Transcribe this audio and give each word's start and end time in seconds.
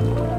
una 0.00 0.37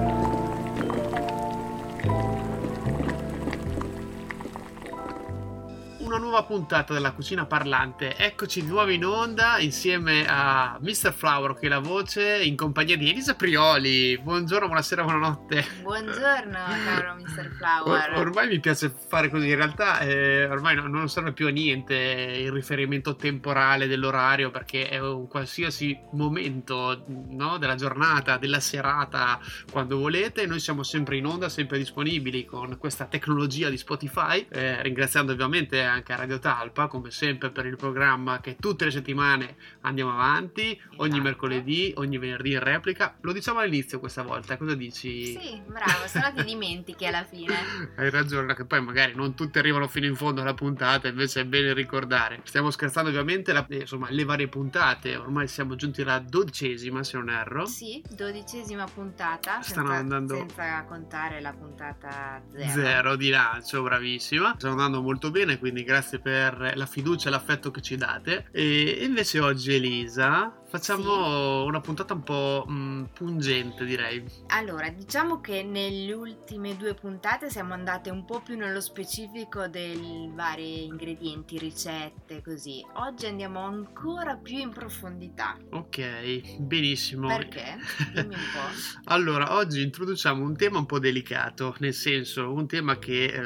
nuova 6.30 6.46
puntata 6.46 6.94
della 6.94 7.12
cucina 7.12 7.48
parlante. 7.48 8.16
Eccoci 8.16 8.62
di 8.62 8.68
nuovo 8.68 8.92
in 8.92 9.04
onda 9.04 9.58
insieme 9.58 10.28
a 10.28 10.78
Mr. 10.80 11.12
Flower, 11.12 11.56
che 11.56 11.66
è 11.66 11.70
la 11.70 11.80
voce, 11.80 12.44
in 12.44 12.56
compagnia 12.56 12.96
di 12.96 13.10
Elisa 13.10 13.34
Prioli. 13.34 14.16
Buongiorno, 14.20 14.68
buonasera, 14.68 15.02
buonanotte. 15.02 15.66
Buongiorno, 15.82 16.58
caro 16.86 17.16
Mr. 17.16 17.50
Flower. 17.58 18.12
Or- 18.12 18.20
ormai 18.20 18.48
mi 18.48 18.60
piace 18.60 18.94
fare 19.08 19.32
così. 19.32 19.50
In 19.50 19.56
realtà, 19.56 20.02
eh, 20.02 20.46
ormai 20.46 20.76
no, 20.76 20.86
non 20.88 21.10
serve 21.10 21.34
più 21.34 21.48
a 21.48 21.50
niente 21.50 21.96
il 21.96 22.52
riferimento 22.52 23.16
temporale 23.16 23.88
dell'orario, 23.88 24.52
perché 24.52 24.88
è 24.88 25.00
un 25.00 25.28
qualsiasi 25.28 26.00
momento 26.12 27.06
no, 27.08 27.58
della 27.58 27.74
giornata, 27.74 28.38
della 28.38 28.60
serata, 28.60 29.40
quando 29.72 29.98
volete. 29.98 30.46
Noi 30.46 30.60
siamo 30.60 30.84
sempre 30.84 31.18
in 31.18 31.26
onda, 31.26 31.50
sempre 31.50 31.80
disponibili 31.80 32.46
con 32.46 32.78
questa 32.78 33.06
tecnologia 33.06 33.70
di 33.70 33.78
Spotify. 33.78 34.46
Eh, 34.48 34.84
ringraziando 34.84 35.32
ovviamente 35.32 35.82
anche 35.82 36.18
Radio 36.20 36.40
Talpa, 36.40 36.88
come 36.88 37.12
sempre 37.12 37.50
per 37.50 37.66
il 37.66 37.78
programma 37.78 38.42
che 38.42 38.58
tutte 38.60 38.84
le 38.84 38.92
settimane 38.92 39.56
andiamo 39.82 40.12
avanti, 40.12 40.72
esatto. 40.72 41.02
ogni 41.04 41.22
mercoledì, 41.22 41.94
ogni 41.96 42.18
venerdì 42.18 42.52
in 42.52 42.60
replica. 42.60 43.16
Lo 43.22 43.32
diciamo 43.32 43.60
all'inizio 43.60 44.02
questa 44.02 44.22
volta, 44.22 44.58
cosa 44.58 44.76
dici? 44.76 45.40
Sì, 45.40 45.62
bravo, 45.66 46.08
se 46.08 46.20
no 46.20 46.34
ti 46.36 46.44
dimentichi 46.44 47.06
alla 47.06 47.24
fine. 47.24 47.56
Hai 47.96 48.10
ragione, 48.10 48.54
che 48.54 48.66
poi 48.66 48.82
magari 48.82 49.16
non 49.16 49.34
tutti 49.34 49.60
arrivano 49.60 49.88
fino 49.88 50.08
in 50.08 50.16
fondo 50.16 50.42
alla 50.42 50.54
puntata, 50.54 51.08
invece 51.08 51.42
è 51.42 51.46
bene 51.46 51.74
ricordare. 51.74 52.42
Stiamo 52.44 52.70
scherzando 52.70 53.10
ovviamente, 53.10 53.54
la, 53.54 53.66
eh, 53.70 53.78
insomma, 53.78 54.08
le 54.10 54.26
varie 54.26 54.50
puntate, 54.50 55.16
ormai 55.16 55.48
siamo 55.48 55.76
giunti 55.76 56.02
alla 56.02 56.20
dodicesima 56.20 57.02
se 57.02 57.16
non 57.16 57.30
erro. 57.30 57.66
Sì, 57.66 58.04
dodicesima 58.10 58.84
puntata, 58.94 59.62
Stanno 59.62 59.88
senza, 59.88 60.00
andando... 60.02 60.36
senza 60.36 60.84
contare 60.84 61.40
la 61.40 61.54
puntata 61.54 62.42
zero. 62.52 62.72
Zero 62.72 63.16
di 63.16 63.30
lancio, 63.30 63.82
bravissima. 63.84 64.56
Stanno 64.58 64.74
andando 64.74 65.02
molto 65.02 65.32
bene, 65.32 65.58
quindi 65.58 65.84
grazie 65.86 66.08
per 66.18 66.74
la 66.76 66.88
fiducia 66.88 67.28
e 67.28 67.32
l'affetto 67.32 67.70
che 67.70 67.82
ci 67.82 67.96
date. 67.96 68.48
E 68.52 69.04
invece 69.04 69.40
oggi 69.40 69.76
Elisa 69.76 70.59
Facciamo 70.70 71.64
sì. 71.64 71.68
una 71.68 71.82
puntata 71.82 72.14
un 72.14 72.22
po' 72.22 72.64
mh, 72.68 72.74
mm, 72.74 73.04
pungente, 73.06 73.86
direi. 73.86 74.24
Allora, 74.50 74.88
diciamo 74.90 75.42
che 75.42 75.64
nelle 75.64 76.14
ultime 76.14 76.78
due 76.78 76.94
puntate 76.94 77.50
siamo 77.50 77.74
andate 77.74 78.12
un 78.12 78.24
po' 78.24 78.40
più 78.42 78.56
nello 78.56 78.80
specifico 78.80 79.68
dei 79.68 80.30
vari 80.32 80.86
ingredienti, 80.86 81.58
ricette, 81.58 82.44
così. 82.44 82.86
Oggi 82.98 83.26
andiamo 83.26 83.62
ancora 83.62 84.36
più 84.36 84.60
in 84.60 84.70
profondità. 84.70 85.58
Ok, 85.72 86.60
benissimo. 86.60 87.28
Perché? 87.30 87.78
Dimmi 88.14 88.36
un 88.36 88.42
po'. 88.54 89.10
allora, 89.10 89.56
oggi 89.56 89.82
introduciamo 89.82 90.44
un 90.44 90.56
tema 90.56 90.78
un 90.78 90.86
po' 90.86 91.00
delicato, 91.00 91.76
nel 91.80 91.96
senso, 91.96 92.54
un 92.54 92.68
tema 92.68 93.00
che 93.00 93.26
eh, 93.26 93.40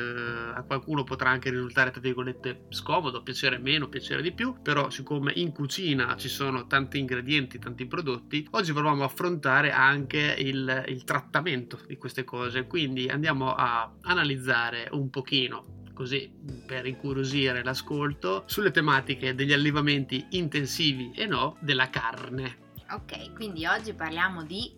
a 0.56 0.62
qualcuno 0.64 1.06
potrà 1.06 1.30
anche 1.30 1.50
risultare, 1.50 1.92
tra 1.92 2.02
virgolette, 2.02 2.66
scomodo, 2.68 3.24
piacere 3.24 3.60
meno, 3.60 3.88
piacere 3.88 4.22
di 4.22 4.34
più, 4.34 4.62
però 4.62 4.90
siccome 4.90 5.32
in 5.36 5.54
cucina 5.54 6.18
ci 6.18 6.28
sono 6.28 6.68
tanti 6.68 6.98
ingredienti 6.98 7.12
ingredienti, 7.14 7.60
tanti 7.60 7.86
prodotti, 7.86 8.48
oggi 8.52 8.74
proviamo 8.74 9.04
a 9.04 9.06
affrontare 9.06 9.72
anche 9.72 10.36
il, 10.38 10.84
il 10.88 11.04
trattamento 11.04 11.80
di 11.88 11.98
queste 11.98 12.24
cose, 12.24 12.66
quindi 12.66 13.08
andiamo 13.08 13.54
a 13.54 13.92
analizzare 14.02 14.90
un 14.92 15.10
pochino 15.10 15.82
così 15.94 16.32
per 16.66 16.88
incuriosire 16.88 17.64
l'ascolto 17.64 18.44
sulle 18.48 18.72
tematiche 18.72 19.36
degli 19.36 19.54
allevamenti 19.54 20.26
intensivi 20.32 21.12
e 21.16 21.28
no 21.28 21.56
della 21.60 21.90
carne. 21.90 22.58
Ok, 22.90 23.34
quindi 23.34 23.66
oggi 23.68 23.94
parliamo 23.94 24.44
di 24.44 24.74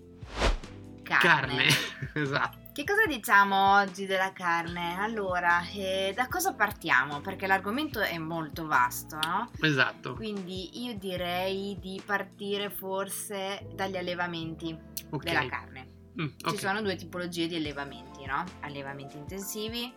carne. 1.03 1.21
Carne, 1.21 1.65
esatto. 2.13 2.64
Che 2.75 2.83
cosa 2.83 3.05
diciamo 3.05 3.77
oggi 3.77 4.05
della 4.05 4.33
carne? 4.33 4.97
Allora, 4.97 5.65
eh, 5.69 6.11
da 6.13 6.27
cosa 6.27 6.55
partiamo? 6.55 7.21
Perché 7.21 7.47
l'argomento 7.47 8.01
è 8.01 8.17
molto 8.17 8.67
vasto, 8.67 9.15
no? 9.15 9.49
Esatto. 9.61 10.13
Quindi 10.13 10.83
io 10.83 10.93
direi 10.97 11.77
di 11.79 12.01
partire 12.05 12.69
forse 12.69 13.65
dagli 13.73 13.95
allevamenti 13.95 14.77
okay. 15.09 15.33
della 15.33 15.47
carne. 15.47 15.87
Mm, 16.19 16.25
okay. 16.37 16.51
Ci 16.51 16.57
sono 16.57 16.81
due 16.81 16.97
tipologie 16.97 17.47
di 17.47 17.55
allevamenti, 17.55 18.25
no? 18.25 18.43
Allevamenti 18.59 19.15
intensivi 19.15 19.93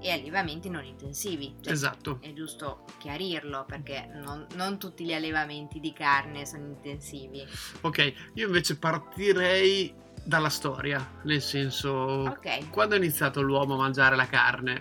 e 0.00 0.12
allevamenti 0.12 0.70
non 0.70 0.84
intensivi. 0.84 1.56
Cioè, 1.60 1.72
esatto. 1.72 2.18
È 2.20 2.32
giusto 2.32 2.84
chiarirlo 2.98 3.64
perché 3.66 4.08
non, 4.22 4.46
non, 4.54 4.78
tutti 4.78 5.04
gli 5.04 5.12
allevamenti 5.12 5.80
di 5.80 5.92
carne 5.92 6.46
sono 6.46 6.66
intensivi. 6.66 7.44
Ok, 7.80 8.30
io 8.34 8.46
invece 8.46 8.78
partirei 8.78 9.92
dalla 10.22 10.48
storia, 10.48 11.04
nel 11.24 11.42
senso 11.42 11.92
okay. 11.92 12.68
quando 12.68 12.94
è 12.94 12.98
iniziato 12.98 13.40
l'uomo 13.40 13.74
a 13.74 13.78
mangiare 13.78 14.16
la 14.16 14.26
carne? 14.26 14.80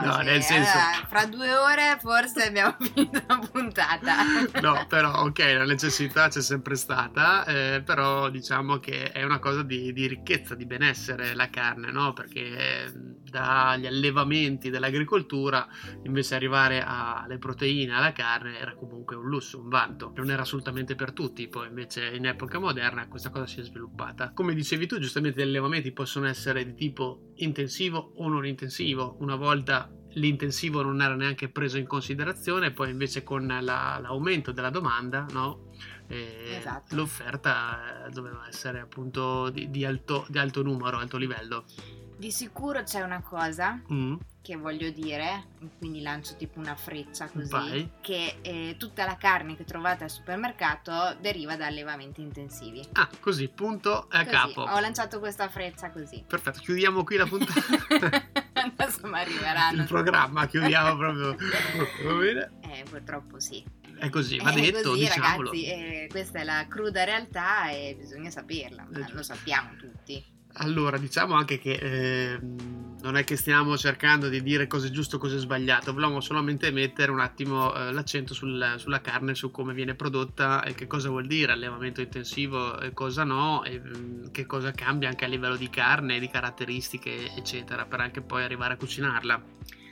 no, 0.00 0.16
nel 0.18 0.42
senso 0.42 0.78
allora, 0.78 1.06
fra 1.08 1.26
due 1.26 1.54
ore 1.54 1.98
forse 2.00 2.46
abbiamo 2.46 2.76
finito 2.80 3.22
la 3.26 3.48
puntata. 3.50 4.14
no, 4.60 4.86
però 4.88 5.24
ok, 5.24 5.38
la 5.56 5.64
necessità 5.64 6.28
c'è 6.28 6.40
sempre 6.40 6.76
stata, 6.76 7.44
eh, 7.46 7.82
però 7.84 8.28
diciamo 8.28 8.78
che 8.78 9.10
è 9.10 9.24
una 9.24 9.38
cosa 9.38 9.62
di, 9.62 9.92
di 9.92 10.06
ricchezza, 10.06 10.54
di 10.54 10.66
benessere 10.66 11.34
la 11.34 11.50
carne, 11.50 11.90
no? 11.90 12.12
Perché 12.12 12.92
dagli 13.28 13.86
allevamenti 13.86 14.70
dell'agricoltura 14.70 15.66
invece 16.04 16.34
arrivare 16.36 16.82
alle 16.86 17.38
proteine, 17.38 17.94
alla 17.94 18.12
carne 18.12 18.58
era 18.58 18.74
comunque 18.74 19.16
un 19.16 19.26
lusso, 19.26 19.58
un 19.58 19.68
vanto, 19.68 20.12
non 20.14 20.30
era 20.30 20.42
assolutamente 20.42 20.94
per 20.94 21.12
tutti, 21.12 21.48
poi 21.48 21.66
invece 21.66 22.06
in 22.14 22.26
epoca 22.26 22.58
moderna 22.58 23.08
questa 23.08 23.30
cosa 23.30 23.46
si 23.46 23.60
è 23.60 23.62
sviluppata 23.64 23.95
sviluppata. 23.96 24.32
Come 24.32 24.54
dicevi 24.54 24.86
tu, 24.86 24.98
giustamente 24.98 25.40
gli 25.40 25.48
allevamenti 25.48 25.90
possono 25.92 26.26
essere 26.26 26.64
di 26.64 26.74
tipo 26.74 27.32
intensivo 27.36 28.12
o 28.16 28.28
non 28.28 28.46
intensivo. 28.46 29.16
Una 29.20 29.34
volta 29.34 29.90
l'intensivo 30.10 30.82
non 30.82 31.00
era 31.00 31.14
neanche 31.14 31.48
preso 31.48 31.78
in 31.78 31.86
considerazione, 31.86 32.70
poi 32.70 32.90
invece 32.90 33.22
con 33.24 33.46
la, 33.46 33.98
l'aumento 33.98 34.52
della 34.52 34.70
domanda, 34.70 35.26
no? 35.32 35.70
eh, 36.06 36.56
esatto. 36.58 36.94
l'offerta 36.94 38.08
doveva 38.10 38.46
essere 38.48 38.80
appunto 38.80 39.50
di, 39.50 39.70
di, 39.70 39.84
alto, 39.84 40.26
di 40.28 40.38
alto 40.38 40.62
numero, 40.62 40.98
alto 40.98 41.16
livello. 41.16 41.64
Di 42.16 42.30
sicuro 42.30 42.82
c'è 42.82 43.02
una 43.02 43.20
cosa 43.20 43.82
mm. 43.92 44.14
Che 44.46 44.54
voglio 44.54 44.90
dire, 44.90 45.48
quindi 45.76 46.00
lancio 46.02 46.36
tipo 46.36 46.60
una 46.60 46.76
freccia 46.76 47.28
così, 47.28 47.50
Vai. 47.50 47.90
che 48.00 48.36
eh, 48.42 48.76
tutta 48.78 49.04
la 49.04 49.16
carne 49.16 49.56
che 49.56 49.64
trovate 49.64 50.04
al 50.04 50.10
supermercato 50.10 51.16
deriva 51.20 51.56
da 51.56 51.66
allevamenti 51.66 52.20
intensivi. 52.20 52.80
Ah, 52.92 53.10
così, 53.18 53.48
punto 53.48 54.06
a 54.08 54.24
così, 54.24 54.30
capo. 54.30 54.60
Ho 54.62 54.78
lanciato 54.78 55.18
questa 55.18 55.48
freccia 55.48 55.90
così. 55.90 56.22
Perfetto, 56.24 56.60
chiudiamo 56.60 57.02
qui 57.02 57.16
la 57.16 57.26
puntata. 57.26 57.60
Adesso 58.54 59.08
mi 59.08 59.18
arriveranno. 59.18 59.80
Il 59.80 59.88
programma, 59.88 60.46
chiudiamo 60.46 60.96
proprio. 60.96 61.36
Va 62.04 62.14
bene? 62.14 62.50
Eh, 62.60 62.84
purtroppo 62.88 63.40
sì. 63.40 63.64
È 63.98 64.08
così, 64.10 64.38
va 64.38 64.52
detto, 64.52 64.90
così, 64.90 65.00
diciamolo. 65.00 65.50
ragazzi, 65.50 65.66
eh, 65.66 66.06
questa 66.08 66.38
è 66.38 66.44
la 66.44 66.66
cruda 66.68 67.02
realtà 67.02 67.70
e 67.70 67.96
bisogna 67.98 68.30
saperla, 68.30 68.86
eh, 68.94 69.12
lo 69.12 69.24
sappiamo 69.24 69.74
tutti. 69.76 70.35
Allora, 70.58 70.96
diciamo 70.96 71.34
anche 71.34 71.58
che 71.58 71.72
eh, 71.72 72.38
non 73.02 73.16
è 73.16 73.24
che 73.24 73.36
stiamo 73.36 73.76
cercando 73.76 74.28
di 74.28 74.42
dire 74.42 74.66
cosa 74.66 74.86
è 74.86 74.90
giusto, 74.90 75.18
cosa 75.18 75.36
è 75.36 75.38
sbagliato, 75.38 75.92
volevamo 75.92 76.20
solamente 76.20 76.70
mettere 76.70 77.10
un 77.10 77.20
attimo 77.20 77.74
eh, 77.74 77.92
l'accento 77.92 78.32
sul, 78.32 78.74
sulla 78.78 79.02
carne, 79.02 79.34
su 79.34 79.50
come 79.50 79.74
viene 79.74 79.94
prodotta 79.94 80.62
e 80.64 80.74
che 80.74 80.86
cosa 80.86 81.10
vuol 81.10 81.26
dire 81.26 81.52
allevamento 81.52 82.00
intensivo 82.00 82.80
e 82.80 82.94
cosa 82.94 83.24
no, 83.24 83.64
e 83.64 83.78
mm, 83.78 84.28
che 84.32 84.46
cosa 84.46 84.72
cambia 84.72 85.10
anche 85.10 85.26
a 85.26 85.28
livello 85.28 85.56
di 85.56 85.68
carne, 85.68 86.18
di 86.18 86.28
caratteristiche, 86.28 87.34
eccetera, 87.36 87.84
per 87.84 88.00
anche 88.00 88.22
poi 88.22 88.42
arrivare 88.42 88.74
a 88.74 88.76
cucinarla. 88.78 89.42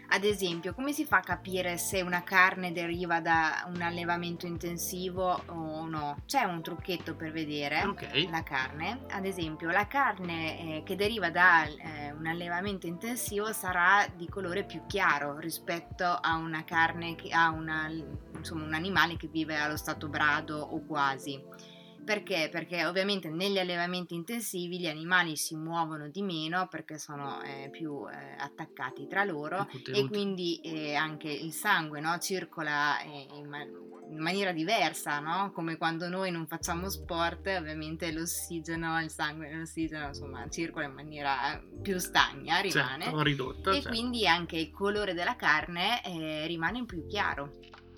Ad 0.09 0.25
esempio, 0.25 0.75
come 0.75 0.93
si 0.93 1.05
fa 1.05 1.19
a 1.19 1.23
capire 1.23 1.77
se 1.77 2.01
una 2.01 2.23
carne 2.23 2.73
deriva 2.73 3.21
da 3.21 3.69
un 3.73 3.83
allevamento 3.83 4.47
intensivo 4.47 5.43
o 5.47 5.87
no? 5.87 6.23
C'è 6.27 6.45
un 6.45 6.63
trucchetto 6.63 7.15
per 7.15 7.33
vedere 7.33 7.83
okay. 7.85 8.31
la 8.31 8.43
carne. 8.43 9.01
Ad 9.11 9.25
esempio, 9.25 9.71
la 9.71 9.87
carne 9.87 10.59
eh, 10.59 10.83
che 10.85 10.97
deriva 10.97 11.31
da 11.31 11.65
eh, 11.65 12.13
un 12.13 12.27
allevamento 12.27 12.87
intensivo 12.87 13.53
sarà 13.53 14.07
di 14.15 14.29
colore 14.29 14.65
più 14.65 14.83
chiaro 14.87 15.39
rispetto 15.39 16.05
a 16.05 16.37
una 16.37 16.65
carne 16.65 17.15
che 17.15 17.31
ha 17.33 17.51
una, 17.51 17.91
insomma, 18.37 18.65
un 18.65 18.75
animale 18.75 19.17
che 19.17 19.29
vive 19.29 19.57
allo 19.57 19.77
stato 19.77 20.09
brado 20.09 20.59
o 20.59 20.85
quasi. 20.85 21.73
Perché? 22.05 22.49
Perché 22.53 22.85
ovviamente 22.85 23.31
negli 23.31 23.59
allevamenti 23.59 24.15
intensivi 24.15 24.79
gli 24.79 24.87
animali 24.87 25.37
si 25.37 25.57
muovono 25.57 26.09
di 26.09 26.23
meno 26.23 26.69
perché 26.69 26.99
sono 26.99 27.43
eh, 27.43 27.71
più 27.71 28.07
eh, 28.09 28.37
attaccati 28.39 29.07
tra 29.07 29.25
loro 29.25 29.67
e 29.93 30.07
quindi 30.07 30.61
eh, 30.61 30.95
anche 30.95 31.31
il 31.31 31.53
sangue 31.53 32.01
no, 32.01 32.19
circola 32.19 33.01
eh, 33.01 33.29
in, 33.33 33.49
ma- 33.49 33.63
in, 33.63 34.19
maniera 34.19 34.53
diversa, 34.53 35.19
no? 35.19 35.51
come 35.53 35.79
quando 35.79 36.09
noi 36.09 36.31
non 36.31 36.47
facciamo 36.47 36.91
sport, 36.91 37.47
ovviamente 37.47 38.13
l'ossigeno, 38.13 39.01
il 39.01 39.11
sangue 39.11 39.53
l'ossigeno 39.55 40.09
insomma 40.09 40.47
circola 40.51 40.85
in 40.85 40.93
maniera 40.93 41.63
più 41.81 41.99
stagna, 41.99 42.61
rimane 42.61 43.05
certo, 43.05 43.23
ridotta, 43.23 43.71
e 43.71 43.75
certo. 43.75 43.89
quindi 43.89 44.27
anche 44.27 44.59
il 44.59 44.71
colore 44.71 45.15
della 45.15 45.37
carne 45.37 46.05
eh, 46.05 46.47
rimane 46.47 46.85
più 46.85 47.07
chiaro. 47.07 47.51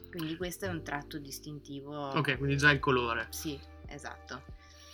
Quindi 0.09 0.37
questo 0.37 0.65
è 0.65 0.69
un 0.69 0.83
tratto 0.83 1.19
distintivo. 1.19 1.95
Ok, 1.95 2.39
quindi 2.39 2.57
già 2.57 2.71
il 2.71 2.79
colore. 2.79 3.27
Sì 3.31 3.75
esatto. 3.89 4.43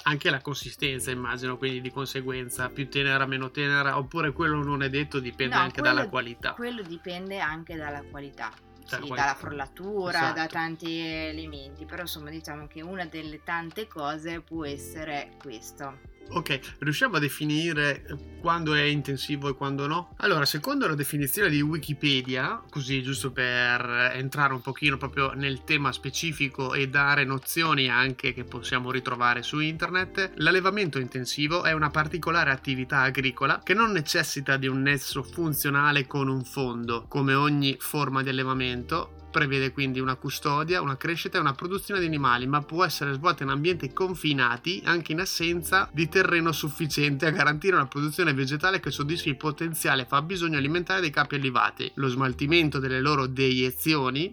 Anche 0.05 0.31
la 0.31 0.41
consistenza, 0.41 1.11
immagino, 1.12 1.56
quindi 1.56 1.81
di 1.81 1.91
conseguenza 1.93 2.69
più 2.69 2.89
tenera, 2.89 3.25
meno 3.27 3.50
tenera, 3.53 3.97
oppure 3.99 4.33
quello 4.33 4.62
non 4.62 4.83
è 4.83 4.91
detto, 4.91 5.21
dipende 5.21 5.55
No, 5.55 5.61
anche 5.61 5.81
quello- 5.81 5.94
dalla 5.94 6.09
qualità. 6.09 6.53
Quello 6.55 6.83
dipende 6.83 7.39
anche 7.39 7.77
dalla 7.77 8.03
qualità. 8.03 8.50
Sì, 8.85 8.99
dalla 9.09 9.37
frollatura, 9.37 10.19
Esatto. 10.19 10.35
da 10.35 10.47
tanti 10.49 10.99
elementi, 10.99 11.85
però 11.85 12.03
insomma 12.03 12.31
diciamo 12.31 12.67
che 12.67 12.83
una 12.83 13.05
delle 13.06 13.43
tante 13.44 13.87
cose 13.87 14.41
può 14.41 14.67
essere 14.67 15.35
questo. 15.41 15.99
Ok, 16.31 16.77
riusciamo 16.79 17.17
a 17.17 17.19
definire 17.19 18.05
quando 18.41 18.73
è 18.75 18.83
intensivo 18.83 19.49
e 19.49 19.55
quando 19.55 19.87
no? 19.87 20.15
Allora, 20.17 20.47
secondo 20.47 20.89
la 20.89 20.95
definizione 20.95 21.51
di 21.51 21.61
Wikipedia, 21.61 22.63
così 22.71 23.03
giusto 23.03 23.31
per 23.31 24.11
entrare 24.15 24.55
un 24.55 24.63
pochino 24.63 24.97
proprio 24.97 25.33
nel 25.35 25.63
tema 25.65 25.93
specifico 25.93 26.73
e 26.73 26.89
dare 26.89 27.25
nozioni 27.25 27.89
anche 27.89 28.33
che 28.33 28.45
possiamo 28.45 28.91
ritrovare 28.91 29.43
su 29.43 29.61
internet, 29.61 30.33
l'allevamento 30.37 30.99
intensivo 30.99 31.65
è 31.65 31.73
una 31.73 31.91
particolare 31.91 32.51
attività 32.51 33.01
agricola 33.01 33.61
che 33.63 33.75
non 33.75 33.93
necessita 33.93 34.57
di 34.57 34.67
un 34.67 34.81
nesso 34.81 35.23
funzionale 35.23 36.07
con 36.07 36.29
un 36.29 36.45
fondo, 36.45 37.05
come 37.09 37.35
ogni 37.35 37.77
forma 37.79 38.23
di 38.23 38.31
allevamento, 38.31 39.21
prevede 39.32 39.73
quindi 39.73 39.99
una 39.99 40.14
custodia, 40.14 40.81
una 40.81 40.96
crescita 40.96 41.38
e 41.38 41.40
una 41.40 41.55
produzione 41.55 41.99
di 41.99 42.06
animali, 42.06 42.46
ma 42.46 42.61
può 42.61 42.84
essere 42.84 43.14
svolta 43.14 43.43
in 43.43 43.49
ambienti 43.49 43.93
confinati 43.93 44.82
anche 44.84 45.11
in 45.11 45.20
assenza 45.20 45.88
di 45.93 46.08
terreno 46.08 46.52
sufficiente 46.52 47.26
a 47.26 47.31
garantire 47.31 47.75
una 47.75 47.87
produzione 47.87 48.34
vegetale 48.34 48.79
che 48.79 48.93
soddisfi 48.93 49.31
il 49.31 49.37
potenziale 49.37 50.05
fabbisogno 50.05 50.58
alimentare 50.58 51.00
dei 51.00 51.11
capi 51.11 51.37
allevati, 51.37 51.90
lo 51.94 52.06
smaltimento 52.06 52.79
delle 52.79 53.00
loro 53.00 53.26
deiezioni 53.26 54.32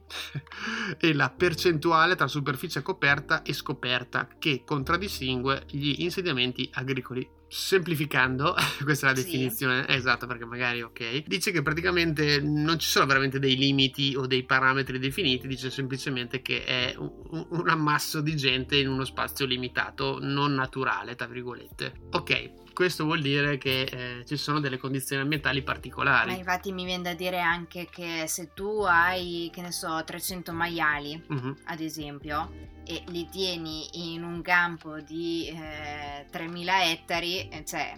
e 1.00 1.14
la 1.14 1.30
percentuale 1.30 2.16
tra 2.16 2.28
superficie 2.28 2.82
coperta 2.82 3.42
e 3.42 3.54
scoperta 3.54 4.28
che 4.38 4.64
contraddistingue 4.66 5.64
gli 5.72 6.04
insediamenti 6.04 6.70
agricoli. 6.74 7.39
Semplificando, 7.52 8.54
questa 8.84 9.08
è 9.08 9.10
la 9.10 9.16
Sì. 9.16 9.24
definizione 9.24 9.88
esatta 9.88 10.28
perché 10.28 10.46
magari 10.46 10.84
ok, 10.84 11.24
dice 11.26 11.52
che 11.52 11.64
praticamente 11.64 12.40
non 12.42 12.78
ci 12.78 12.88
sono 12.88 13.08
veramente 13.08 13.40
dei 13.40 13.58
limiti 13.58 14.14
o 14.16 14.28
dei 14.28 14.44
parametri 14.44 15.00
definiti, 15.00 15.48
dice 15.48 15.72
semplicemente 15.72 16.44
che 16.44 16.64
è 16.64 16.94
un, 16.98 17.48
un 17.50 17.68
ammasso 17.70 18.22
di 18.22 18.36
gente 18.36 18.78
in 18.78 18.88
uno 18.88 19.04
spazio 19.04 19.48
limitato, 19.48 20.20
non 20.22 20.54
naturale, 20.54 21.16
tra 21.16 21.26
virgolette. 21.26 21.94
Ok, 22.12 22.52
questo 22.80 23.04
vuol 23.04 23.20
dire 23.22 23.58
che 23.58 23.82
eh, 23.82 24.26
ci 24.26 24.38
sono 24.38 24.62
delle 24.62 24.78
condizioni 24.78 25.22
ambientali 25.22 25.60
Ma 25.60 25.66
particolari. 25.66 26.38
infatti 26.38 26.72
mi 26.72 26.86
viene 26.86 27.04
da 27.04 27.14
dire 27.14 27.42
anche 27.42 27.90
che 27.92 28.24
se 28.26 28.54
tu 28.54 28.84
hai, 28.88 29.50
che 29.54 29.60
ne 29.62 29.74
so, 29.74 30.02
300 30.02 30.54
maiali, 30.54 31.22
Mhm. 31.28 31.58
ad 31.66 31.82
esempio, 31.82 32.50
e 32.86 33.04
li 33.08 33.28
tieni 33.28 34.14
in 34.14 34.24
un 34.24 34.42
campo 34.42 34.98
di 35.02 35.50
eh, 35.50 36.26
3000 36.32 36.90
ettari, 36.90 37.50
eh, 37.50 37.66
cioè, 37.66 37.98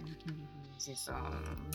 senso, 0.76 1.12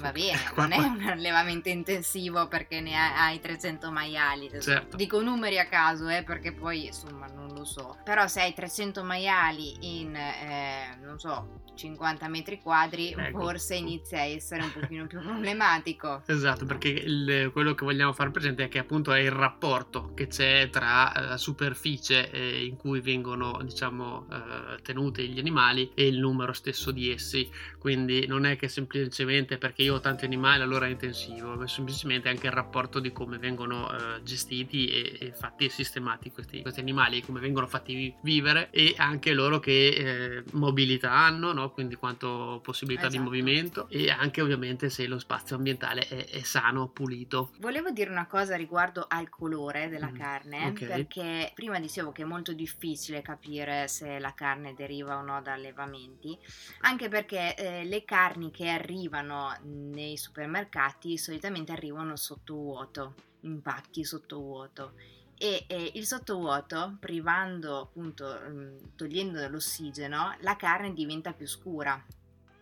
va 0.02 0.12
bene, 0.12 0.38
non 0.58 0.74
è 0.74 0.78
un 0.78 1.08
allevamento 1.08 1.70
intensivo 1.70 2.50
perché 2.50 2.82
ne 2.82 2.94
ha- 2.94 3.24
hai 3.28 3.40
300 3.40 3.90
maiali. 3.90 4.52
Certo. 4.60 4.98
Dico 4.98 5.22
numeri 5.22 5.58
a 5.60 5.68
caso, 5.68 6.10
eh, 6.10 6.24
perché 6.24 6.52
poi, 6.52 6.88
insomma, 6.88 7.26
non 7.28 7.47
lo 7.60 7.66
so. 7.66 7.98
Però 8.04 8.28
se 8.28 8.42
hai 8.42 8.54
300 8.54 9.04
maiali 9.04 10.00
in, 10.00 10.16
eh, 10.16 10.98
non 11.02 11.20
so, 11.20 11.62
50 11.76 12.28
metri 12.28 12.60
quadri, 12.60 13.14
Ecco. 13.16 13.40
forse 13.40 13.76
inizia 13.76 14.20
a 14.20 14.24
essere 14.26 14.64
un 14.64 14.72
pochino 14.74 15.06
più 15.08 15.22
problematico. 15.22 16.24
Esatto, 16.38 16.66
perché 16.66 16.90
il- 16.90 17.50
quello 17.52 17.74
che 17.76 17.84
vogliamo 17.86 18.14
far 18.14 18.32
presente 18.32 18.64
è 18.64 18.68
che 18.68 18.80
appunto 18.80 19.12
è 19.14 19.20
il 19.20 19.32
rapporto 19.32 20.12
che 20.16 20.28
c'è 20.28 20.70
tra 20.72 21.12
eh, 21.14 21.22
la 21.26 21.38
superficie 21.38 22.30
eh, 22.32 22.64
in 22.66 22.78
cui 22.78 23.00
vengono 23.02 23.60
diciamo 23.64 24.28
eh, 24.32 24.82
tenuti 24.82 25.28
gli 25.30 25.40
animali 25.40 25.92
e 25.94 26.08
il 26.08 26.18
numero 26.20 26.54
stesso 26.54 26.92
di 26.92 27.12
essi. 27.12 27.50
Quindi 27.78 28.26
non 28.28 28.46
è 28.46 28.56
che 28.58 28.68
semplicemente 28.68 29.58
perché 29.58 29.84
io 29.84 29.96
ho 29.96 30.00
tanti 30.00 30.26
animali 30.26 30.62
allora 30.62 30.88
è 30.88 30.90
intensivo, 30.90 31.56
ma 31.56 31.68
semplicemente 31.68 32.28
anche 32.30 32.48
il 32.48 32.54
rapporto 32.54 33.00
di 33.00 33.12
come 33.12 33.38
vengono 33.38 33.90
eh, 33.92 34.24
gestiti 34.24 34.88
e, 34.88 35.18
e 35.28 35.32
fatti 35.32 35.66
e 35.66 35.70
sistemati 35.70 36.32
questi, 36.32 36.62
questi 36.62 36.80
animali, 36.80 37.22
come 37.22 37.40
vengono 37.40 37.47
fatti 37.68 37.94
vi- 37.94 38.16
vivere 38.22 38.70
e 38.72 38.94
anche 38.98 39.34
loro 39.34 39.60
che 39.60 39.88
eh, 39.88 40.44
mobilità 40.52 41.12
hanno, 41.12 41.54
no? 41.54 41.72
quindi 41.72 41.96
quanto 41.96 42.60
possibilità 42.64 43.08
di 43.08 43.16
Esatto. 43.16 43.24
movimento 43.30 43.88
e 43.90 44.10
anche 44.10 44.42
ovviamente 44.42 44.90
se 44.90 45.08
lo 45.08 45.20
spazio 45.20 45.56
ambientale 45.56 46.08
è, 46.08 46.26
è 46.30 46.42
sano, 46.44 46.88
pulito. 46.90 47.52
Volevo 47.60 47.90
dire 47.92 48.10
una 48.10 48.28
cosa 48.28 48.56
riguardo 48.56 49.06
al 49.08 49.30
colore 49.30 49.90
della 49.90 50.10
Mm, 50.12 50.16
carne, 50.16 50.68
ok. 50.68 50.86
perché 50.86 51.52
prima 51.54 51.80
dicevo 51.80 52.12
che 52.12 52.22
è 52.22 52.26
molto 52.26 52.54
difficile 52.54 53.22
capire 53.22 53.88
se 53.88 54.20
la 54.20 54.34
carne 54.34 54.74
deriva 54.74 55.18
o 55.18 55.22
no 55.22 55.42
da 55.42 55.54
allevamenti, 55.54 56.38
anche 56.82 57.10
perché 57.10 57.56
eh, 57.56 57.84
le 57.86 58.04
carni 58.06 58.52
che 58.52 58.70
arrivano 58.70 59.56
nei 59.64 60.18
supermercati 60.18 61.18
solitamente 61.18 61.72
arrivano 61.72 62.16
sottovuoto, 62.16 63.14
in 63.42 63.62
pacchi 63.62 64.04
sottovuoto. 64.04 64.94
E 65.40 65.66
eh, 65.68 65.92
il 65.94 66.06
sottovuoto, 66.06 66.98
privando 67.00 67.80
appunto, 67.80 68.40
mm, 68.50 68.78
togliendo 68.96 69.48
l'ossigeno, 69.50 70.36
la 70.40 70.56
carne 70.56 70.94
diventa 70.94 71.34
più 71.34 71.46
scura. 71.46 72.04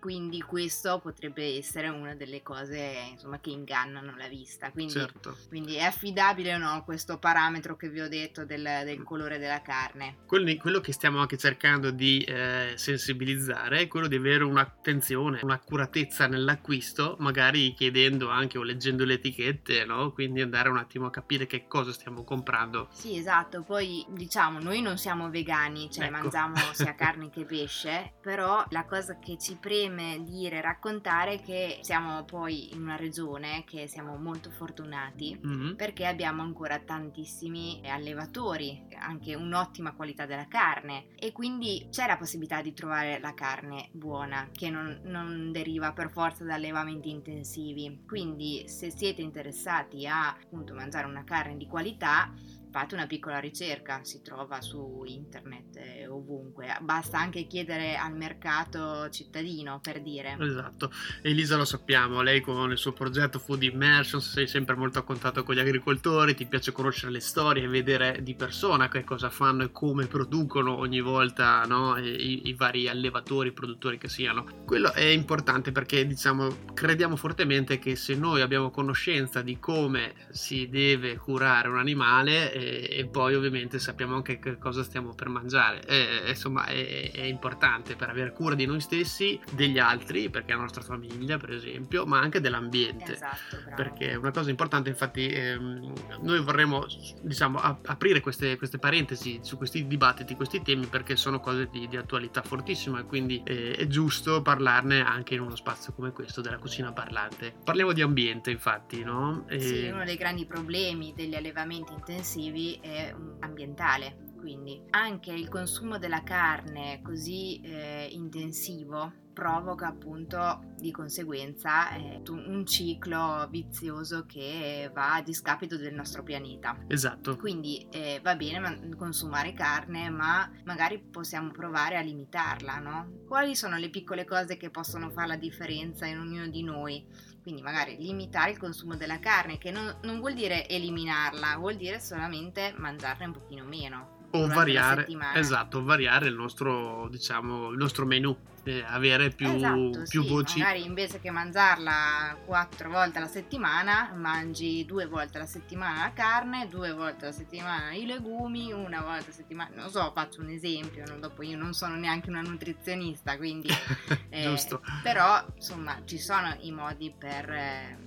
Quindi 0.06 0.40
questo 0.44 1.00
potrebbe 1.00 1.58
essere 1.58 1.88
una 1.88 2.14
delle 2.14 2.44
cose 2.44 3.08
insomma, 3.10 3.40
che 3.40 3.50
ingannano 3.50 4.16
la 4.16 4.28
vista. 4.28 4.70
Quindi, 4.70 4.94
Certo. 4.94 5.36
quindi 5.48 5.78
è 5.78 5.82
affidabile 5.82 6.54
o 6.54 6.60
no 6.60 6.84
questo 6.86 7.18
parametro 7.18 7.76
che 7.76 7.90
vi 7.90 8.02
ho 8.02 8.08
detto 8.08 8.46
del, 8.46 8.62
del 8.84 9.02
colore 9.02 9.40
della 9.40 9.64
carne? 9.64 10.18
Quello, 10.28 10.56
quello 10.58 10.80
che 10.80 10.92
stiamo 10.92 11.18
anche 11.22 11.40
cercando 11.40 11.90
di 11.90 12.20
eh, 12.20 12.74
sensibilizzare 12.76 13.80
è 13.80 13.88
quello 13.88 14.06
di 14.06 14.16
avere 14.16 14.44
un'attenzione, 14.44 15.40
un'accuratezza 15.42 16.28
nell'acquisto, 16.28 17.16
magari 17.18 17.74
chiedendo 17.74 18.30
anche 18.30 18.60
o 18.60 18.62
leggendo 18.62 19.06
le 19.06 19.16
etichette, 19.16 19.86
no? 19.86 20.12
Quindi 20.12 20.42
andare 20.42 20.70
un 20.70 20.78
attimo 20.78 21.08
a 21.08 21.10
capire 21.10 21.48
che 21.48 21.66
cosa 21.66 21.92
stiamo 21.92 22.24
comprando. 22.24 22.90
Sì, 22.92 23.18
esatto. 23.18 23.64
Poi 23.64 24.06
diciamo, 24.10 24.60
noi 24.60 24.84
non 24.84 25.00
siamo 25.00 25.32
vegani, 25.32 25.90
cioè 25.92 26.06
Ecco. 26.06 26.18
mangiamo 26.22 26.58
sia 26.74 26.94
carne 26.94 27.32
che 27.32 27.44
pesce, 27.44 28.14
però 28.22 28.64
la 28.70 28.86
cosa 28.86 29.18
che 29.18 29.40
ci 29.40 29.58
preme 29.60 29.94
dire, 30.24 30.62
raccontare 30.62 31.40
che 31.40 31.80
siamo 31.82 32.24
poi 32.26 32.74
in 32.74 32.82
una 32.82 32.96
regione 32.96 33.64
che 33.66 33.88
siamo 33.88 34.18
molto 34.18 34.50
fortunati 34.52 35.38
Mhm. 35.42 35.76
perché 35.76 36.06
abbiamo 36.06 36.42
ancora 36.42 36.80
tantissimi 36.80 37.82
allevatori, 37.86 38.88
anche 39.00 39.36
un'ottima 39.36 39.94
qualità 39.94 40.26
della 40.26 40.48
carne 40.48 41.08
e 41.16 41.32
quindi 41.32 41.88
c'è 41.90 42.08
la 42.08 42.18
possibilità 42.18 42.62
di 42.62 42.74
trovare 42.74 43.20
la 43.20 43.34
carne 43.34 43.90
buona 43.92 44.50
che 44.52 44.70
non, 44.70 45.02
non 45.04 45.52
deriva 45.52 45.94
per 45.94 46.12
forza 46.12 46.44
da 46.44 46.56
allevamenti 46.56 47.10
intensivi. 47.10 48.04
Quindi 48.08 48.68
se 48.68 48.90
siete 48.90 49.22
interessati 49.22 50.08
a 50.08 50.30
appunto 50.30 50.74
mangiare 50.74 51.08
una 51.08 51.24
carne 51.24 51.58
di 51.58 51.68
qualità 51.68 52.34
fate 52.76 52.94
una 52.94 53.08
piccola 53.08 53.40
ricerca, 53.40 54.02
si 54.04 54.22
trova 54.22 54.60
su 54.60 55.02
internet 55.06 55.78
eh, 55.78 56.08
ovunque, 56.08 56.76
basta 56.82 57.18
anche 57.18 57.48
chiedere 57.48 57.96
al 57.96 58.14
mercato 58.18 59.10
cittadino 59.10 59.80
per 59.82 60.02
dire. 60.02 60.36
Esatto, 60.38 60.92
Elisa 61.22 61.56
lo 61.56 61.64
sappiamo, 61.64 62.22
lei 62.22 62.42
con 62.42 62.72
il 62.72 62.78
suo 62.78 62.92
progetto 62.92 63.40
Food 63.40 63.64
Immersions 63.64 64.30
sei 64.30 64.46
sempre 64.46 64.76
molto 64.76 65.00
a 65.00 65.04
contatto 65.04 65.44
con 65.44 65.56
gli 65.56 65.60
agricoltori, 65.60 66.36
ti 66.36 66.48
piace 66.48 66.74
conoscere 66.74 67.14
le 67.14 67.22
storie 67.22 67.64
e 67.64 67.70
vedere 67.70 68.20
di 68.22 68.36
persona 68.36 68.90
che 68.90 69.06
cosa 69.06 69.30
fanno 69.30 69.64
e 69.64 69.72
come 69.72 70.08
producono 70.08 70.76
ogni 70.76 71.00
volta 71.00 71.64
no, 71.66 71.98
i, 71.98 72.50
i 72.50 72.54
vari 72.56 72.90
allevatori, 72.90 73.54
produttori 73.54 73.98
che 73.98 74.10
siano. 74.10 74.44
Quello 74.66 74.92
è 74.92 75.06
importante 75.06 75.72
perché 75.72 76.06
diciamo 76.06 76.74
crediamo 76.74 77.16
fortemente 77.16 77.80
che 77.80 77.96
se 77.96 78.16
noi 78.16 78.42
abbiamo 78.42 78.70
conoscenza 78.70 79.42
di 79.42 79.60
come 79.60 80.14
si 80.32 80.68
deve 80.68 81.16
curare 81.16 81.70
un 81.70 81.78
animale 81.78 82.64
e, 82.66 83.00
e 83.00 83.06
poi 83.06 83.36
ovviamente 83.36 83.78
sappiamo 83.80 84.16
anche 84.16 84.40
che 84.40 84.58
cosa 84.58 84.84
stiamo 84.84 85.14
per 85.14 85.30
mangiare, 85.30 85.86
eh, 85.86 86.30
insomma 86.30 86.66
è, 86.66 87.12
è 87.12 87.24
importante 87.24 87.96
per 87.96 88.10
avere 88.10 88.32
cura 88.34 88.56
di 88.56 88.66
noi 88.66 88.80
stessi, 88.80 89.40
degli 89.52 89.78
altri, 89.78 90.30
perché 90.30 90.54
è 90.54 90.56
la 90.56 90.62
nostra 90.62 90.82
famiglia 90.82 91.38
per 91.38 91.52
esempio, 91.52 92.06
ma 92.06 92.20
anche 92.20 92.42
dell'ambiente. 92.42 93.14
Esatto. 93.14 93.58
Perché 93.76 94.12
è 94.12 94.16
una 94.16 94.32
cosa 94.32 94.50
importante, 94.50 94.90
infatti, 94.90 95.28
ehm, 95.28 95.94
noi 96.22 96.42
vorremmo 96.42 96.86
diciamo, 97.22 97.60
a- 97.60 97.78
aprire 97.86 98.20
queste, 98.20 98.58
queste 98.58 98.78
parentesi 98.80 99.40
su 99.42 99.58
questi 99.58 99.86
dibattiti, 99.86 100.36
questi 100.36 100.62
temi, 100.62 100.88
perché 100.88 101.16
sono 101.16 101.40
cose 101.40 101.70
di, 101.72 101.88
di 101.88 101.98
attualità 101.98 102.42
fortissima 102.42 103.00
e 103.00 103.04
quindi 103.06 103.42
eh, 103.46 103.74
è 103.74 103.88
giusto 103.88 104.42
parlarne 104.42 105.02
anche 105.02 105.36
in 105.36 105.42
uno 105.42 105.56
spazio 105.56 105.94
come 105.94 106.12
questo 106.12 106.42
della 106.42 106.58
cucina 106.58 106.92
parlante. 106.92 107.54
Parliamo 107.64 107.92
di 107.92 108.02
ambiente, 108.02 108.52
infatti, 108.52 109.04
no? 109.04 109.46
E- 109.48 109.60
Sì, 109.60 109.88
uno 109.88 110.04
dei 110.04 110.18
grandi 110.18 110.46
problemi 110.46 111.14
degli 111.16 111.36
allevamenti 111.36 111.94
intensivi 111.94 112.55
è 112.82 113.12
um, 113.14 113.38
ambientale, 113.40 114.25
quindi 114.46 114.80
anche 114.92 115.32
il 115.32 115.50
consumo 115.50 115.98
della 115.98 116.22
carne 116.22 117.02
così 117.02 117.60
eh, 117.62 118.10
intensivo 118.12 119.12
provoca 119.34 119.88
appunto 119.88 120.74
di 120.78 120.92
conseguenza 120.92 121.90
eh, 121.96 122.22
un 122.30 122.64
ciclo 122.64 123.48
vizioso 123.50 124.28
che 124.28 124.92
va 124.94 125.16
a 125.16 125.22
discapito 125.24 125.78
del 125.78 125.96
nostro 125.96 126.22
pianeta. 126.22 126.78
Esatto. 126.88 127.36
Quindi 127.38 127.88
eh, 127.90 128.20
va 128.24 128.36
bene 128.36 128.96
consumare 128.96 129.54
carne, 129.54 130.10
ma 130.10 130.50
magari 130.64 131.00
possiamo 131.00 131.50
provare 131.50 131.98
a 131.98 132.02
limitarla, 132.02 132.78
no? 132.78 133.24
Quali 133.28 133.56
sono 133.56 133.78
le 133.78 133.90
piccole 133.90 134.26
cose 134.26 134.58
che 134.58 134.70
possono 134.70 135.10
fare 135.10 135.28
la 135.28 135.38
differenza 135.38 136.06
in 136.06 136.20
ognuno 136.20 136.48
di 136.48 136.62
noi? 136.62 137.34
Quindi 137.42 137.62
magari 137.62 137.98
limitare 137.98 138.52
il 138.52 138.58
consumo 138.58 138.96
della 138.96 139.20
carne, 139.20 139.58
che 139.58 139.70
non, 139.70 140.00
non 140.04 140.20
vuol 140.20 140.34
dire 140.34 140.68
eliminarla, 140.68 141.58
vuol 141.58 141.76
dire 141.76 142.00
solamente 142.00 142.74
mangiarne 142.78 143.26
un 143.26 143.34
pochino 143.34 143.66
meno. 143.66 144.15
O 144.36 144.48
variare, 144.48 145.08
esatto, 145.36 145.84
variare 145.84 146.28
il 146.28 146.36
nostro, 146.36 147.08
diciamo, 147.10 147.70
il 147.70 147.78
nostro 147.78 148.06
menù 148.06 148.36
eh, 148.66 148.84
avere 148.88 149.30
più, 149.30 149.48
esatto, 149.48 150.04
più 150.08 150.24
sì, 150.24 150.28
voci. 150.28 150.60
Magari 150.60 150.84
invece 150.84 151.20
che 151.20 151.30
mangiarla 151.30 152.38
quattro 152.46 152.90
volte 152.90 153.20
alla 153.20 153.28
settimana, 153.28 154.12
mangi 154.16 154.86
due 154.86 155.06
volte 155.06 155.38
alla 155.38 155.46
settimana 155.46 156.00
la 156.00 156.14
carne, 156.14 156.68
due 156.68 156.92
volte 156.92 157.26
alla 157.26 157.34
settimana 157.34 157.94
i 157.94 158.06
legumi, 158.06 158.72
una 158.72 159.02
volta 159.02 159.26
alla 159.26 159.34
settimana, 159.34 159.76
non 159.76 159.90
so, 159.90 160.12
faccio 160.14 160.42
un 160.42 160.50
esempio, 160.50 161.04
no? 161.08 161.20
dopo 161.20 161.44
io 161.44 161.58
non 161.58 161.74
sono 161.74 161.96
neanche 161.96 162.30
una 162.30 162.42
nutrizionista, 162.42 163.38
quindi... 163.38 163.70
eh, 164.30 164.44
Giusto. 164.44 164.82
Però, 165.04 165.46
insomma, 165.56 166.02
ci 166.06 166.18
sono 166.18 166.56
i 166.62 166.72
modi 166.72 167.14
per... 167.16 167.50
Eh... 167.50 167.98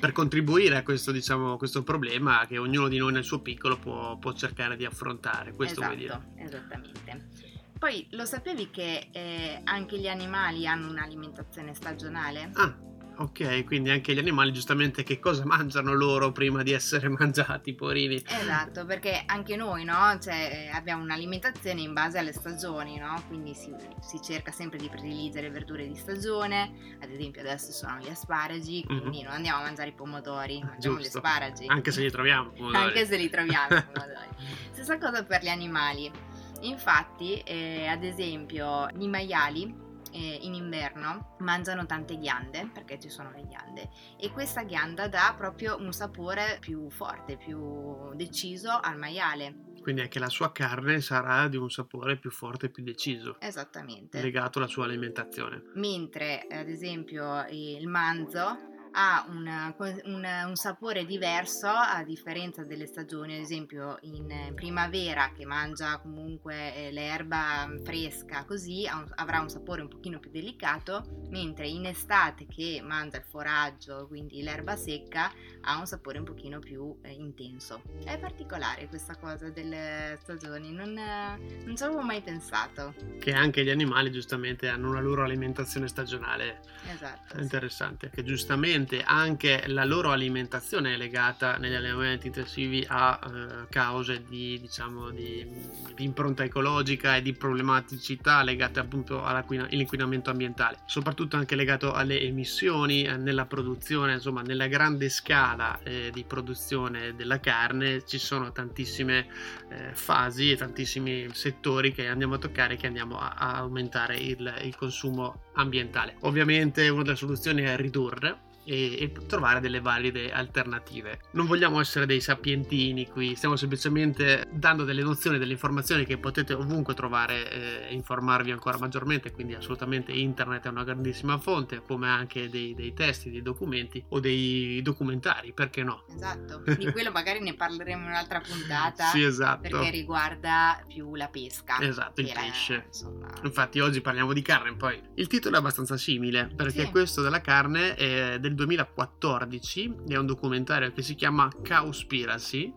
Per 0.00 0.12
contribuire 0.12 0.76
a 0.76 0.82
questo, 0.82 1.12
diciamo, 1.12 1.56
questo 1.56 1.82
problema 1.82 2.44
che 2.46 2.58
ognuno 2.58 2.88
di 2.88 2.98
noi 2.98 3.12
nel 3.12 3.24
suo 3.24 3.40
piccolo 3.40 3.78
può, 3.78 4.16
può 4.16 4.32
cercare 4.32 4.76
di 4.76 4.84
affrontare, 4.84 5.52
questo 5.52 5.80
esatto, 5.80 5.94
vuoi 5.94 5.96
dire. 5.96 6.20
Esattamente. 6.36 7.56
Poi 7.78 8.06
lo 8.10 8.24
sapevi 8.24 8.70
che 8.70 9.08
eh, 9.12 9.60
anche 9.62 9.98
gli 9.98 10.08
animali 10.08 10.66
hanno 10.66 10.90
un'alimentazione 10.90 11.74
stagionale? 11.74 12.50
Ah, 12.54 12.74
ok, 13.18 13.64
quindi 13.64 13.90
anche 13.90 14.14
gli 14.14 14.18
animali 14.18 14.52
giustamente 14.52 15.04
che 15.04 15.20
cosa 15.20 15.44
mangiano 15.44 15.94
loro 15.94 16.32
prima 16.32 16.64
di 16.64 16.72
essere 16.72 17.06
mangiati, 17.16 17.74
porini? 17.74 18.20
Esatto, 18.26 18.84
perché 18.84 19.22
anche 19.26 19.54
noi, 19.54 19.84
no? 19.84 20.18
Cioè, 20.20 20.70
abbiamo 20.72 21.04
un'alimentazione 21.04 21.80
in 21.80 21.92
base 21.92 22.18
alle 22.18 22.32
stagioni, 22.32 22.98
no? 22.98 23.22
Quindi 23.28 23.54
si, 23.54 23.72
si, 24.00 24.20
cerca 24.20 24.50
sempre 24.50 24.78
di 24.78 24.88
prediligere 24.88 25.48
verdure 25.48 25.86
di 25.86 25.94
stagione, 25.94 26.96
ad 27.00 27.10
esempio 27.10 27.42
adesso 27.42 27.70
sono 27.70 27.98
gli 27.98 28.08
asparagi, 28.08 28.82
quindi 28.86 29.18
mm-hmm. 29.18 29.24
non 29.24 29.34
andiamo 29.34 29.58
a 29.60 29.62
mangiare 29.62 29.90
i 29.90 29.94
pomodori, 29.94 30.58
mangiamo 30.64 30.96
Giusto. 30.96 31.20
gli 31.20 31.22
asparagi. 31.22 31.66
Anche 31.68 31.92
se 31.92 32.00
li 32.00 32.10
troviamo. 32.10 32.50
Pomodori. 32.50 32.84
Anche 32.84 33.06
se 33.06 33.16
li 33.16 33.30
troviamo 33.30 33.76
i 33.76 33.84
pomodori. 33.86 34.26
Stessa 34.72 34.98
cosa 34.98 35.24
per 35.24 35.42
gli 35.42 35.48
animali 35.48 36.27
Infatti, 36.60 37.38
eh, 37.40 37.86
ad 37.86 38.02
esempio, 38.02 38.88
i 38.98 39.08
maiali 39.08 39.86
eh, 40.12 40.38
in 40.42 40.54
inverno 40.54 41.36
mangiano 41.40 41.86
tante 41.86 42.16
ghiande 42.16 42.70
perché 42.72 42.98
ci 42.98 43.08
sono 43.08 43.30
le 43.30 43.46
ghiande 43.46 43.90
e 44.18 44.30
questa 44.30 44.62
ghianda 44.62 45.06
dà 45.06 45.34
proprio 45.36 45.76
un 45.78 45.92
sapore 45.92 46.58
più 46.60 46.90
forte, 46.90 47.36
più 47.36 48.14
deciso 48.14 48.70
al 48.70 48.96
maiale. 48.96 49.66
Quindi 49.80 50.00
anche 50.02 50.18
la 50.18 50.28
sua 50.28 50.52
carne 50.52 51.00
sarà 51.00 51.48
di 51.48 51.56
un 51.56 51.70
sapore 51.70 52.18
più 52.18 52.30
forte 52.30 52.66
e 52.66 52.70
più 52.70 52.82
deciso. 52.82 53.36
Esattamente. 53.40 54.20
Legato 54.20 54.58
alla 54.58 54.66
sua 54.66 54.84
alimentazione. 54.84 55.62
Mentre, 55.74 56.46
ad 56.50 56.68
esempio, 56.68 57.46
il 57.48 57.86
manzo 57.86 58.76
ha 59.00 59.24
una, 59.28 59.72
una, 60.06 60.46
un 60.46 60.56
sapore 60.56 61.06
diverso 61.06 61.68
a 61.68 62.02
differenza 62.02 62.64
delle 62.64 62.86
stagioni, 62.86 63.36
ad 63.36 63.42
esempio 63.42 63.96
in 64.02 64.52
primavera 64.56 65.30
che 65.36 65.46
mangia 65.46 65.98
comunque 65.98 66.74
eh, 66.74 66.90
l'erba 66.90 67.72
fresca 67.84 68.44
così 68.44 68.88
avrà 69.14 69.40
un 69.40 69.48
sapore 69.48 69.82
un 69.82 69.88
pochino 69.88 70.18
più 70.18 70.30
delicato, 70.30 71.04
mentre 71.30 71.68
in 71.68 71.86
estate 71.86 72.46
che 72.48 72.80
mangia 72.82 73.18
il 73.18 73.24
foraggio, 73.24 74.08
quindi 74.08 74.42
l'erba 74.42 74.74
secca, 74.74 75.32
ha 75.60 75.78
un 75.78 75.86
sapore 75.86 76.18
un 76.18 76.24
pochino 76.24 76.58
più 76.58 76.98
eh, 77.02 77.12
intenso. 77.12 77.82
È 78.02 78.18
particolare 78.18 78.88
questa 78.88 79.16
cosa 79.16 79.48
delle 79.48 80.18
stagioni, 80.22 80.72
non, 80.72 80.92
non 80.92 81.76
ci 81.76 81.82
avevo 81.84 82.02
mai 82.02 82.20
pensato. 82.20 82.94
Che 83.20 83.32
anche 83.32 83.62
gli 83.62 83.70
animali 83.70 84.10
giustamente 84.10 84.66
hanno 84.68 84.88
una 84.88 85.00
loro 85.00 85.22
alimentazione 85.22 85.86
stagionale. 85.86 86.62
Esatto. 86.92 87.36
È 87.36 87.40
interessante, 87.40 88.08
sì. 88.08 88.16
che 88.16 88.24
giustamente 88.24 88.86
ovviamente 88.88 89.02
anche 89.04 89.64
la 89.66 89.84
loro 89.84 90.10
alimentazione 90.10 90.94
è 90.94 90.96
legata 90.96 91.58
negli 91.58 91.74
allenamenti 91.74 92.28
intensivi 92.28 92.84
a 92.88 93.18
eh, 93.22 93.66
cause 93.68 94.24
di, 94.26 94.58
diciamo, 94.60 95.10
di, 95.10 95.46
di, 95.94 96.04
impronta 96.04 96.44
ecologica 96.44 97.16
e 97.16 97.22
di 97.22 97.34
problematicità 97.34 98.42
legate 98.42 98.80
appunto 98.80 99.22
all'inquinamento 99.22 100.30
ambientale, 100.30 100.78
soprattutto 100.86 101.36
anche 101.36 101.54
legato 101.54 101.92
alle 101.92 102.20
emissioni 102.20 103.04
eh, 103.04 103.16
nella 103.16 103.44
produzione, 103.44 104.14
insomma 104.14 104.40
nella 104.40 104.66
grande 104.66 105.10
scala 105.10 105.78
eh, 105.82 106.10
di 106.12 106.24
produzione 106.24 107.14
della 107.14 107.40
carne 107.40 108.04
ci 108.06 108.18
sono 108.18 108.52
tantissime 108.52 109.26
eh, 109.68 109.90
fasi 109.92 110.52
e 110.52 110.56
tantissimi 110.56 111.28
settori 111.32 111.92
che 111.92 112.08
andiamo 112.08 112.34
a 112.34 112.38
toccare 112.38 112.76
che 112.76 112.86
andiamo 112.86 113.18
a, 113.18 113.34
a 113.36 113.56
aumentare 113.58 114.16
il, 114.16 114.54
il 114.62 114.76
consumo 114.76 115.42
ambientale. 115.54 116.16
Ovviamente 116.20 116.88
una 116.88 117.02
delle 117.02 117.16
soluzioni 117.16 117.62
è 117.62 117.76
ridurre 117.76 118.46
e, 118.68 118.96
e, 119.00 119.12
trovare 119.26 119.60
delle 119.60 119.80
valide 119.80 120.30
alternative. 120.30 121.20
Non 121.32 121.46
vogliamo 121.46 121.80
essere 121.80 122.04
dei 122.04 122.20
sapientini 122.20 123.08
qui, 123.08 123.34
stiamo 123.34 123.56
semplicemente 123.56 124.46
dando 124.52 124.84
delle 124.84 125.02
nozioni, 125.02 125.38
delle 125.38 125.52
informazioni 125.52 126.04
che 126.04 126.18
potete 126.18 126.52
ovunque 126.52 126.92
trovare 126.94 127.50
e 127.50 127.86
eh, 127.88 127.94
informarvi 127.94 128.50
ancora 128.50 128.78
maggiormente, 128.78 129.32
quindi 129.32 129.54
assolutamente 129.54 130.12
internet 130.12 130.66
è 130.66 130.68
una 130.68 130.84
grandissima 130.84 131.38
fonte, 131.38 131.82
come 131.86 132.08
anche 132.08 132.50
dei, 132.50 132.74
dei 132.74 132.92
testi, 132.92 133.30
dei 133.30 133.42
documenti 133.42 134.04
o 134.10 134.20
dei 134.20 134.82
documentari, 134.82 135.52
perché 135.52 135.82
no? 135.82 136.04
Esatto, 136.14 136.62
di 136.76 136.92
quello 136.92 137.10
magari 137.10 137.40
ne 137.40 137.54
parleremo 137.54 138.02
in 138.02 138.08
un'altra 138.08 138.40
puntata. 138.40 139.06
sì, 139.06 139.22
esatto. 139.22 139.62
Perché 139.62 139.90
riguarda 139.90 140.84
più 140.86 141.14
la 141.14 141.28
pesca. 141.28 141.80
Esatto, 141.80 142.20
il 142.20 142.30
pesce. 142.32 142.84
Insomma... 142.86 143.28
Infatti 143.42 143.80
oggi 143.80 144.02
parliamo 144.02 144.32
di 144.34 144.42
carne, 144.42 144.74
poi 144.74 145.00
il 145.14 145.26
titolo 145.26 145.56
è 145.56 145.58
abbastanza 145.58 145.96
simile, 145.96 146.50
perché 146.54 146.84
sì. 146.84 146.90
questo 146.90 147.22
della 147.22 147.40
carne 147.40 147.94
è 147.94 148.38
del 148.38 148.54
2014 148.58 149.94
è 150.08 150.16
un 150.16 150.26
documentario 150.26 150.92
che 150.92 151.02
si 151.02 151.14
chiama 151.14 151.48
Cowspiracy 151.66 152.72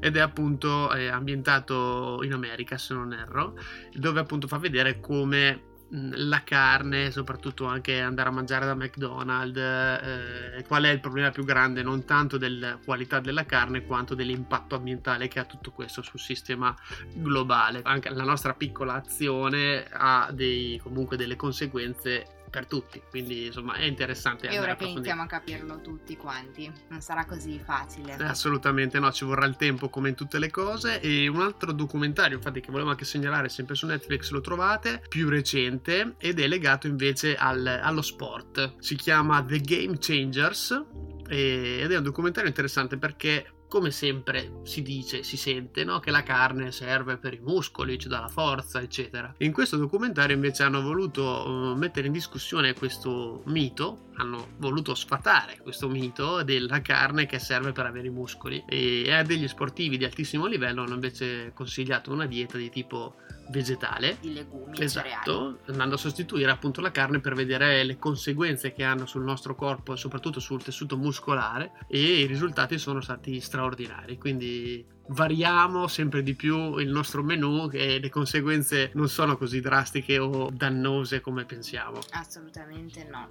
ed 0.00 0.16
è 0.16 0.20
appunto 0.20 0.92
eh, 0.92 1.08
ambientato 1.08 2.20
in 2.22 2.32
America 2.32 2.76
se 2.76 2.92
non 2.92 3.12
erro 3.12 3.56
dove 3.94 4.20
appunto 4.20 4.46
fa 4.46 4.58
vedere 4.58 5.00
come 5.00 5.74
la 5.90 6.42
carne, 6.42 7.12
soprattutto 7.12 7.66
anche 7.66 8.00
andare 8.00 8.28
a 8.28 8.32
mangiare 8.32 8.66
da 8.66 8.74
McDonald's, 8.74 9.56
eh, 9.56 10.64
qual 10.66 10.82
è 10.84 10.88
il 10.88 10.98
problema 11.00 11.30
più 11.30 11.44
grande 11.44 11.82
non 11.82 12.04
tanto 12.04 12.38
della 12.38 12.78
qualità 12.84 13.20
della 13.20 13.46
carne 13.46 13.84
quanto 13.84 14.14
dell'impatto 14.14 14.74
ambientale 14.74 15.28
che 15.28 15.38
ha 15.38 15.44
tutto 15.44 15.70
questo 15.70 16.02
sul 16.02 16.18
sistema 16.18 16.74
globale. 17.14 17.80
Anche 17.84 18.10
la 18.10 18.24
nostra 18.24 18.54
piccola 18.54 18.94
azione 18.94 19.86
ha 19.88 20.28
dei, 20.32 20.78
comunque 20.82 21.16
delle 21.16 21.36
conseguenze 21.36 22.35
per 22.50 22.66
tutti, 22.66 23.02
quindi 23.10 23.46
insomma 23.46 23.74
è 23.74 23.84
interessante. 23.84 24.48
E 24.48 24.58
ora 24.58 24.76
che 24.76 24.86
iniziamo 24.86 25.22
a 25.22 25.26
capirlo 25.26 25.80
tutti 25.80 26.16
quanti, 26.16 26.70
non 26.88 27.00
sarà 27.00 27.24
così 27.24 27.60
facile. 27.62 28.14
Assolutamente 28.14 28.98
no, 28.98 29.10
ci 29.12 29.24
vorrà 29.24 29.46
il 29.46 29.56
tempo 29.56 29.88
come 29.88 30.10
in 30.10 30.14
tutte 30.14 30.38
le 30.38 30.50
cose. 30.50 31.00
E 31.00 31.28
un 31.28 31.40
altro 31.40 31.72
documentario, 31.72 32.36
infatti, 32.36 32.60
che 32.60 32.70
volevo 32.70 32.90
anche 32.90 33.04
segnalare, 33.04 33.48
sempre 33.48 33.74
su 33.74 33.86
Netflix 33.86 34.30
lo 34.30 34.40
trovate, 34.40 35.02
più 35.08 35.28
recente, 35.28 36.14
ed 36.18 36.40
è 36.40 36.46
legato 36.46 36.86
invece 36.86 37.36
al, 37.36 37.66
allo 37.66 38.02
sport. 38.02 38.76
Si 38.78 38.96
chiama 38.96 39.42
The 39.44 39.60
Game 39.60 39.96
Changers 39.98 40.84
ed 41.28 41.90
è 41.90 41.96
un 41.96 42.02
documentario 42.02 42.48
interessante 42.48 42.98
perché 42.98 43.50
come 43.68 43.90
sempre 43.90 44.60
si 44.62 44.82
dice, 44.82 45.22
si 45.22 45.36
sente, 45.36 45.84
no? 45.84 45.98
che 45.98 46.10
la 46.10 46.22
carne 46.22 46.72
serve 46.72 47.16
per 47.16 47.34
i 47.34 47.40
muscoli, 47.40 47.98
ci 47.98 48.08
dà 48.08 48.20
la 48.20 48.28
forza, 48.28 48.80
eccetera. 48.80 49.34
In 49.38 49.52
questo 49.52 49.76
documentario 49.76 50.34
invece 50.34 50.62
hanno 50.62 50.82
voluto 50.82 51.22
uh, 51.22 51.76
mettere 51.76 52.06
in 52.06 52.12
discussione 52.12 52.74
questo 52.74 53.42
mito, 53.46 54.08
hanno 54.16 54.48
voluto 54.58 54.94
sfatare 54.94 55.58
questo 55.62 55.88
mito 55.88 56.42
della 56.42 56.80
carne 56.80 57.26
che 57.26 57.38
serve 57.38 57.72
per 57.72 57.86
avere 57.86 58.06
i 58.06 58.10
muscoli 58.10 58.64
e 58.68 59.12
a 59.12 59.22
degli 59.22 59.48
sportivi 59.48 59.98
di 59.98 60.04
altissimo 60.04 60.46
livello 60.46 60.82
hanno 60.82 60.94
invece 60.94 61.52
consigliato 61.52 62.12
una 62.12 62.26
dieta 62.26 62.56
di 62.56 62.70
tipo 62.70 63.16
vegetale. 63.50 64.18
Di 64.20 64.32
legumi 64.32 64.80
esatto 64.82 65.60
andando 65.66 65.94
a 65.94 65.98
sostituire 65.98 66.50
appunto 66.50 66.80
la 66.80 66.90
carne 66.90 67.20
per 67.20 67.34
vedere 67.34 67.84
le 67.84 67.98
conseguenze 67.98 68.72
che 68.72 68.84
hanno 68.84 69.06
sul 69.06 69.22
nostro 69.22 69.54
corpo 69.54 69.92
e 69.92 69.96
soprattutto 69.96 70.40
sul 70.40 70.62
tessuto 70.62 70.96
muscolare 70.96 71.72
e 71.88 72.20
i 72.20 72.26
risultati 72.26 72.78
sono 72.78 73.00
stati 73.00 73.40
straordinari. 73.40 74.18
Quindi 74.18 74.84
variamo 75.08 75.86
sempre 75.86 76.22
di 76.22 76.34
più 76.34 76.78
il 76.78 76.90
nostro 76.90 77.22
menù 77.22 77.68
e 77.72 78.00
le 78.00 78.10
conseguenze 78.10 78.90
non 78.94 79.08
sono 79.08 79.36
così 79.36 79.60
drastiche 79.60 80.18
o 80.18 80.50
dannose 80.52 81.20
come 81.20 81.44
pensiamo. 81.44 82.00
Assolutamente 82.10 83.04
no 83.04 83.28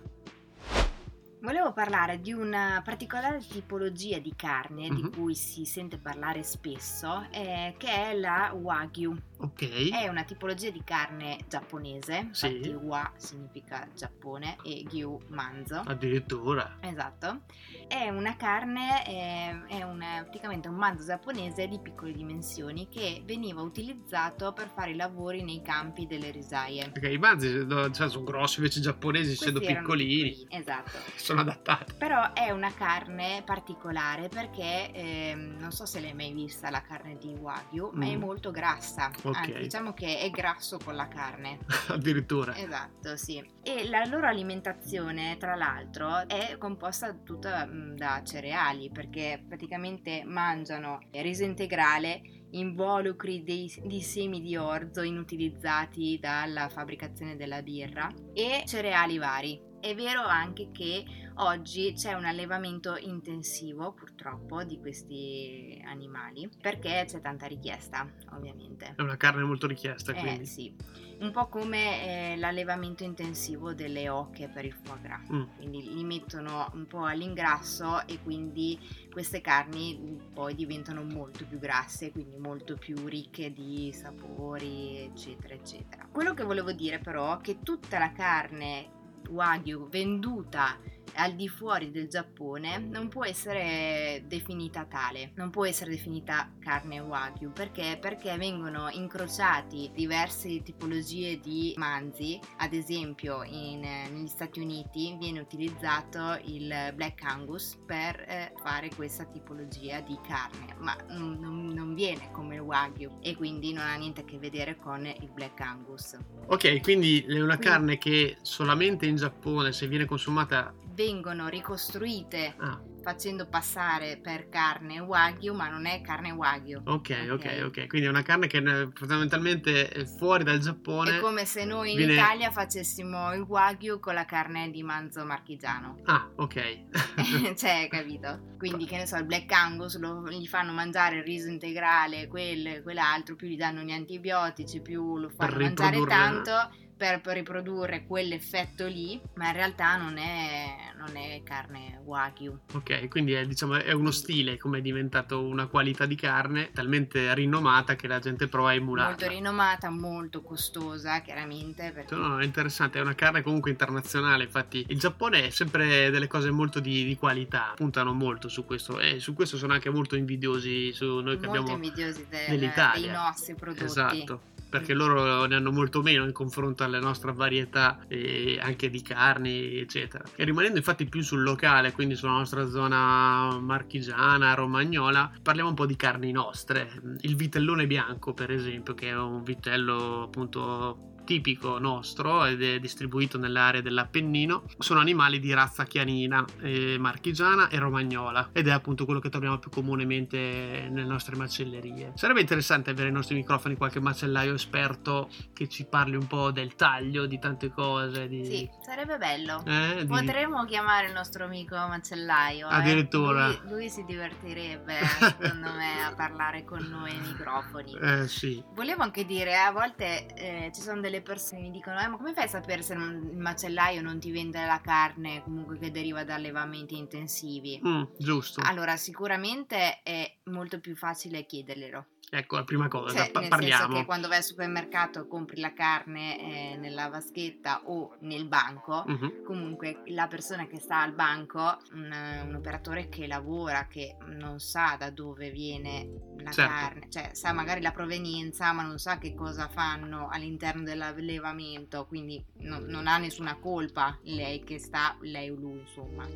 Volevo 1.46 1.74
parlare 1.74 2.20
di 2.22 2.34
una 2.34 2.82
particolare 2.84 3.38
tipologia 3.40 4.18
di 4.18 4.34
carne 4.36 4.90
di 4.90 5.04
Mhm. 5.04 5.12
cui 5.16 5.36
si 5.36 5.64
sente 5.64 6.00
parlare 6.00 6.42
spesso, 6.42 7.28
eh, 7.30 7.76
che 7.78 7.88
è 7.88 8.16
la 8.18 8.52
Wagyu. 8.60 9.16
Ok. 9.38 9.90
È 9.92 10.08
una 10.08 10.24
tipologia 10.24 10.72
di 10.72 10.82
carne 10.84 11.38
giapponese, 11.48 12.30
Sì. 12.32 12.48
infatti 12.48 12.70
Wa 12.70 13.12
significa 13.18 13.88
Giappone 13.94 14.56
e 14.64 14.84
Gyu 14.90 15.20
manzo. 15.28 15.84
Addirittura. 15.86 16.78
Esatto, 16.80 17.42
è 17.88 18.10
una 18.10 18.36
carne, 18.38 19.06
eh, 19.06 19.66
è 19.68 19.84
un- 19.84 20.00
praticamente 20.00 20.68
un 20.68 20.76
manzo 20.76 21.06
giapponese 21.06 21.68
di 21.68 21.80
piccole 21.80 22.14
dimensioni 22.14 22.88
che 22.90 23.22
veniva 23.24 23.62
utilizzato 23.62 24.52
per 24.54 24.70
fare 24.74 24.92
i 24.92 24.96
lavori 24.96 25.44
nei 25.44 25.62
campi 25.62 26.08
delle 26.08 26.32
risaie. 26.32 26.90
Perché 26.90 27.12
i 27.12 27.18
manzi 27.20 27.68
cioè, 27.94 28.10
sono 28.10 28.24
grossi, 28.24 28.58
invece 28.60 28.80
i 28.80 28.82
giapponesi, 28.82 29.34
essendo 29.34 29.60
piccolini, 29.60 30.30
piccolini, 30.32 30.48
Esatto. 30.50 30.92
sono 31.18 31.35
adattati. 31.40 31.94
Però 31.98 32.34
è 32.34 32.50
una 32.52 32.74
carne 32.74 33.42
particolare 33.46 34.28
perché 34.30 34.92
ehm, 34.92 35.58
non 35.60 35.72
so 35.72 35.86
se 35.86 36.00
l'hai 36.00 36.14
mai 36.14 36.34
vista 36.34 36.70
la 36.70 36.82
carne 36.82 37.18
di 37.18 37.34
Wagyu, 37.34 37.92
ma 37.94 38.06
è 38.06 38.16
Mm. 38.16 38.20
molto 38.20 38.52
grassa. 38.52 39.12
Ok. 39.24 39.36
Anzi, 39.36 39.54
diciamo 39.54 39.94
che 39.94 40.20
è 40.20 40.30
grasso 40.30 40.78
con 40.84 40.96
la 40.96 41.08
carne. 41.08 41.60
Addirittura. 41.90 42.56
Esatto, 42.56 43.16
sì. 43.18 43.44
E 43.64 43.88
la 43.90 44.06
loro 44.06 44.28
alimentazione, 44.28 45.38
tra 45.38 45.56
l'altro, 45.56 46.28
è 46.28 46.58
composta 46.58 47.14
tutta 47.14 47.66
mm, 47.66 47.96
da 47.96 48.22
cereali, 48.24 48.90
perché 48.92 49.44
praticamente 49.48 50.24
mangiano 50.26 51.00
riso 51.12 51.44
integrale, 51.44 52.22
involucri 52.52 53.44
dei- 53.44 53.82
di 53.84 54.02
semi 54.02 54.42
di 54.42 54.56
orzo 54.56 55.02
inutilizzati 55.02 56.18
dalla 56.22 56.70
fabbricazione 56.70 57.36
della 57.36 57.62
birra 57.62 58.10
e 58.34 58.64
cereali 58.66 59.18
vari. 59.18 59.62
È 59.86 59.94
vero 59.94 60.24
anche 60.26 60.72
che 60.72 61.06
oggi 61.36 61.94
c'è 61.94 62.14
un 62.14 62.26
allevamento 62.26 62.98
intensivo, 62.98 63.94
purtroppo, 63.94 64.64
di 64.64 64.80
questi 64.80 65.80
animali, 65.86 66.50
perché 66.60 67.06
c'è 67.06 67.22
tanta 67.22 67.46
richiesta, 67.46 68.12
ovviamente. 68.32 68.96
È 68.96 69.02
una 69.04 69.16
carne 69.16 69.44
molto 69.44 69.68
richiesta, 69.68 70.12
Eh 70.12 70.20
quindi. 70.20 70.48
sì, 70.48 70.76
un 71.20 71.30
po' 71.30 71.50
come 71.50 72.34
eh, 72.34 72.38
l'allevamento 72.38 73.04
intensivo 73.04 73.76
delle 73.76 74.10
oche 74.10 74.50
per 74.50 74.66
il 74.66 74.74
foie 74.74 75.02
gras. 75.02 75.32
Mm. 75.32 75.44
Quindi 75.56 75.94
li 75.94 76.04
mettono 76.04 76.68
un 76.74 76.88
po' 76.88 77.06
all'ingrasso 77.06 78.08
e 78.08 78.18
quindi 78.24 78.80
queste 79.12 79.40
carni 79.40 80.20
poi 80.34 80.56
diventano 80.56 81.04
molto 81.04 81.46
più 81.46 81.60
grasse, 81.60 82.12
quindi 82.12 82.40
molto 82.40 82.76
più 82.76 83.06
ricche 83.06 83.54
di 83.54 83.94
sapori, 83.94 84.98
eccetera, 85.02 85.54
eccetera. 85.54 86.08
Quello 86.12 86.34
che 86.34 86.44
volevo 86.44 86.72
dire 86.72 86.98
però 86.98 87.38
è 87.38 87.42
che 87.44 87.60
tutta 87.62 88.00
la 88.00 88.12
carne 88.12 88.95
Wagyu 89.30 89.88
venduta 89.90 90.78
al 91.16 91.34
di 91.34 91.48
fuori 91.48 91.92
del 91.92 92.08
Giappone 92.08 92.78
non 92.78 93.08
può 93.08 93.26
essere 93.26 94.24
definita 94.28 94.86
tale, 94.86 95.32
non 95.36 95.50
può 95.50 95.66
essere 95.66 95.92
definita 95.92 96.52
carne 96.60 97.00
Wagyu 97.00 97.52
perché? 97.52 97.98
Perché 98.00 98.36
vengono 98.38 98.90
incrociati 98.90 99.92
diverse 99.94 100.62
tipologie 100.62 101.40
di 101.40 101.74
manzi, 101.78 102.40
ad 102.58 102.74
esempio 102.74 103.44
in, 103.44 103.82
negli 103.82 104.28
Stati 104.28 104.60
Uniti 104.60 105.16
viene 105.18 105.40
utilizzato 105.40 106.40
il 106.46 106.92
Black 106.96 107.24
Angus 107.24 107.78
per 107.86 108.20
eh, 108.28 108.54
fare 108.62 108.90
questa 108.96 109.26
tipologia 109.26 110.02
di 110.02 110.18
carne, 110.26 110.76
ma 110.80 110.96
non, 111.10 111.40
non- 111.40 111.94
viene 111.96 112.30
come 112.32 112.55
Wagyu 112.66 113.20
e 113.22 113.36
quindi 113.36 113.72
non 113.74 113.86
ha 113.86 113.96
niente 113.96 114.22
a 114.22 114.24
che 114.24 114.38
vedere 114.38 114.76
con 114.78 115.06
il 115.06 115.30
Black 115.34 115.60
Angus. 115.62 116.18
Ok, 116.48 116.82
quindi 116.82 117.22
è 117.22 117.40
una 117.42 117.58
carne 117.58 117.98
che 117.98 118.38
solamente 118.42 119.06
in 119.06 119.16
Giappone, 119.16 119.72
se 119.72 119.88
viene 119.88 120.06
consumata... 120.06 120.74
Vengono 120.94 121.50
ricostruite 121.50 122.56
Ah, 122.58 122.82
facendo 123.06 123.48
passare 123.48 124.18
per 124.18 124.50
carne 124.50 125.00
wagyu, 125.00 125.54
ma 125.54 125.70
non 125.70 125.86
è 125.86 126.02
carne 126.02 126.32
wagyu. 126.32 126.82
ok, 126.84 127.28
ok, 127.30 127.64
Ok. 127.66 127.88
Quindi 127.88 128.08
è 128.08 128.10
una 128.10 128.24
carne 128.24 128.48
che 128.48 128.58
eh, 128.58 128.90
fondamentalmente 128.96 129.90
è 129.90 130.06
fuori 130.06 130.44
dal 130.44 130.58
Giappone... 130.58 131.18
È 131.18 131.20
come 131.20 131.46
se 131.46 131.66
noi 131.66 131.92
in 131.92 131.98
viene- 131.98 132.14
Italia 132.14 132.50
facessimo 132.50 133.32
il 133.36 133.42
wagyu 133.42 134.00
con 134.00 134.16
la 134.16 134.26
carne 134.26 134.72
di 134.72 134.82
manzo 134.82 135.24
marchigiano. 135.24 136.00
Ah, 136.06 136.28
ok. 136.38 136.80
cioè, 137.56 137.88
capito? 137.92 138.56
Quindi, 138.58 138.86
che 138.86 138.98
ne 138.98 139.06
so, 139.06 139.18
il 139.18 139.26
black 139.26 139.52
angus 139.52 140.00
lo- 140.00 140.28
gli 140.28 140.48
fanno 140.48 140.72
mangiare 140.72 141.18
il 141.18 141.24
riso 141.24 141.48
integrale, 141.48 142.28
quel, 142.28 142.82
quell'altro, 142.82 143.36
più 143.36 143.48
gli 143.48 143.58
danno 143.58 143.82
gli 143.82 143.92
antibiotici, 143.92 144.82
più 144.82 145.20
lo 145.20 145.30
fanno 145.30 145.60
mangiare 145.60 146.04
tanto 146.08 146.52
per, 146.96 147.22
per 147.22 147.36
riprodurre 147.36 148.06
quell'effetto 148.06 148.88
lì, 148.88 149.20
ma 149.36 149.48
in 149.48 149.54
realtà 149.54 149.98
non 149.98 150.18
è, 150.18 150.94
non 150.98 151.16
è 151.18 151.42
carne 151.44 152.02
wagyu. 152.04 152.58
ok, 152.74 153.08
quindi 153.08 153.34
è, 153.34 153.46
diciamo, 153.46 153.76
è 153.76 153.92
uno 153.92 154.12
stile, 154.12 154.58
come 154.58 154.80
è 154.80 154.82
diventato 154.82 155.44
una 155.44 155.68
qualità 155.68 156.06
di 156.06 156.16
carne 156.16 156.72
talmente 156.72 157.34
rinomata 157.34 157.96
che 157.96 158.08
la 158.08 158.20
gente 158.20 158.48
prova 158.48 158.70
a 158.70 158.74
emularla. 158.74 159.12
Molto 159.12 159.28
rinomata, 159.28 159.90
molto 159.90 160.42
costosa, 160.42 161.22
chiaramente, 161.22 161.92
perché 161.92 162.16
No, 162.16 162.28
no, 162.28 162.40
è 162.40 162.46
interessante, 162.46 163.00
è 163.00 163.02
una 163.02 163.16
carne 163.16 163.42
comunque 163.42 163.72
internazionale, 163.72 164.44
infatti 164.44 164.86
il 164.88 165.00
Giappone 165.00 165.48
è 165.48 165.50
sempre 165.50 166.10
delle 166.10 166.28
cose 166.28 166.50
molto 166.52 166.80
di, 166.80 167.04
di 167.04 167.16
qualità, 167.18 167.74
puntano 167.76 168.14
molto 168.14 168.48
su 168.48 168.66
questo 168.66 169.00
e 169.00 169.20
su 169.20 169.34
questo 169.34 169.58
sono 169.58 169.74
anche 169.74 169.90
molto 169.90 170.16
invidiosi 170.16 170.94
su 170.94 171.20
noi 171.20 171.38
che 171.38 171.48
molto 171.48 171.62
abbiamo... 171.62 171.84
invidiosi 171.84 172.26
del- 172.30 172.50
dell'Italia. 172.50 173.02
dei 173.02 173.12
nostri 173.12 173.56
prodotti. 173.56 173.84
Esatto, 173.84 174.42
perché 174.76 174.94
loro 174.94 175.46
ne 175.46 175.56
hanno 175.56 175.72
molto 175.72 176.02
meno 176.02 176.26
in 176.26 176.34
confronto 176.34 176.84
alla 176.84 177.00
nostra 177.00 177.32
varietà 177.32 177.98
eh, 178.10 178.60
anche 178.62 178.90
di 178.90 179.02
carni, 179.02 179.80
eccetera. 179.80 180.26
E 180.36 180.44
rimanendo 180.44 180.78
infatti 180.78 181.06
più 181.06 181.22
sul 181.22 181.44
locale, 181.44 181.94
quindi 181.94 182.16
sulla 182.16 182.34
nostra 182.34 182.68
zona 182.68 183.58
marchigiana, 183.58 184.54
romagnola, 184.54 185.32
parliamo 185.42 185.70
un 185.70 185.76
po' 185.76 185.86
di 185.86 185.96
carni 185.96 186.34
nostre. 186.34 186.90
Il 187.22 187.38
vitellone 187.38 187.88
bianco, 187.88 188.34
per 188.34 188.52
esempio, 188.52 188.94
che 188.94 189.08
è 189.08 189.16
un 189.18 189.44
vitello 189.44 190.24
appunto 190.24 191.15
tipico 191.26 191.78
nostro 191.80 192.46
ed 192.46 192.64
è 192.64 192.80
distribuito 192.80 193.38
nell'area 193.38 193.82
dell'Appennino 193.82 194.64
sono 194.80 195.00
animali 195.02 195.40
di 195.40 195.54
razza 195.54 195.84
chianina, 195.84 196.46
eh, 196.62 196.98
marchigiana 196.98 197.68
e 197.68 197.78
romagnola 197.80 198.50
ed 198.54 198.68
è 198.68 198.72
appunto 198.72 199.04
quello 199.06 199.20
che 199.20 199.30
troviamo 199.30 199.58
più 199.58 199.70
comunemente 199.70 200.88
nelle 200.90 201.06
nostre 201.08 201.36
macellerie. 201.36 202.14
Sarebbe 202.16 202.42
interessante 202.42 202.92
avere 202.92 203.08
ai 203.08 203.14
nostri 203.14 203.36
microfoni 203.36 203.76
qualche 203.76 204.00
macellaio 204.00 204.54
esperto 204.54 205.30
che 205.54 205.68
ci 205.68 205.86
parli 205.86 206.16
un 206.16 206.28
po' 206.28 206.52
del 206.52 206.76
taglio, 206.76 207.26
di 207.26 207.40
tante 207.40 207.72
cose. 207.72 208.28
Di... 208.28 208.46
Sì, 208.46 208.70
sarebbe 208.82 209.18
bello. 209.18 209.64
Eh, 209.66 209.98
di- 210.02 210.06
Potremmo 210.06 210.64
chiamare 210.66 211.08
il 211.08 211.14
nostro 211.14 211.46
amico 211.46 211.76
macellaio. 211.76 212.70
eh. 212.70 212.74
Addirittura. 212.74 213.48
Lui, 213.48 213.60
lui 213.70 213.90
si 213.90 214.04
divertirebbe, 214.06 214.94
secondo 215.20 215.72
me, 215.74 216.04
a 216.06 216.14
parlare 216.16 216.64
con 216.64 216.80
noi 216.84 217.10
ai 217.12 217.20
microfoni. 217.20 217.94
Eh 218.06 218.28
sì, 218.28 218.64
Volevo 218.74 219.02
anche 219.04 219.26
dire, 219.26 219.58
a 219.58 219.72
volte 219.72 220.28
eh, 220.36 220.72
ci 220.74 220.82
sono 220.82 221.02
delle 221.02 221.15
persone 221.22 221.62
che 221.62 221.68
mi 221.68 221.74
dicono, 221.74 222.00
eh, 222.00 222.08
ma 222.08 222.18
come 222.18 222.34
fai 222.34 222.46
a 222.46 222.48
sapere 222.48 222.82
se 222.82 222.94
non- 222.96 223.30
il 223.32 223.38
macellaio 223.38 224.02
non 224.02 224.20
ti 224.20 224.32
vende 224.32 224.64
la 224.66 224.82
carne 224.82 225.42
comunque 225.44 225.78
che 225.78 225.92
deriva 225.92 226.24
da 226.24 226.36
allevamenti 226.36 226.98
intensivi? 226.98 227.80
Mm, 227.86 228.04
giusto. 228.18 228.62
Allora, 228.64 228.96
sicuramente 228.98 230.02
è 230.04 230.38
molto 230.46 230.80
più 230.80 230.96
facile 230.96 231.46
chiederglielo. 231.46 232.06
Ecco 232.30 232.56
la 232.56 232.64
prima 232.64 232.88
cosa, 232.88 233.16
Cioè, 233.18 233.32
pa- 233.32 233.48
parliamo. 233.48 233.94
che 234.00 234.06
quando 234.06 234.28
vai 234.28 234.38
al 234.38 234.44
supermercato 234.44 235.28
compri 235.28 235.60
la 235.62 235.74
carne 235.74 236.40
eh, 236.74 236.76
nella 236.78 237.08
vaschetta 237.08 237.82
o 237.86 238.16
nel 238.22 238.46
banco, 238.48 239.04
Mhm. 239.08 239.44
comunque 239.44 240.02
la 240.08 240.28
persona 240.28 240.68
che 240.68 240.80
sta 240.80 241.02
al 241.02 241.14
banco, 241.14 241.78
un, 241.94 242.42
un 242.48 242.56
operatore 242.56 243.08
che 243.10 243.28
lavora, 243.28 243.88
che 243.88 244.18
non 244.26 244.60
sa 244.60 244.96
da 244.98 245.10
dove 245.12 245.52
viene 245.52 246.34
la 246.40 246.52
Certo. 246.52 246.74
carne, 246.74 247.10
cioè 247.10 247.30
sa 247.34 247.54
magari 247.54 247.82
la 247.82 247.92
provenienza, 247.92 248.74
ma 248.74 248.82
non 248.82 248.98
sa 248.98 249.18
che 249.18 249.34
cosa 249.36 249.68
fanno 249.70 250.28
all'interno 250.30 250.84
dell'allevamento, 250.84 252.06
quindi 252.06 252.44
non, 252.60 252.84
non 252.86 253.08
ha 253.08 253.18
nessuna 253.18 253.56
colpa 253.56 254.18
lei 254.24 254.64
che 254.64 254.80
sta, 254.80 255.16
lei 255.22 255.50
o 255.50 255.56
lui, 255.56 255.80
insomma. 255.80 256.28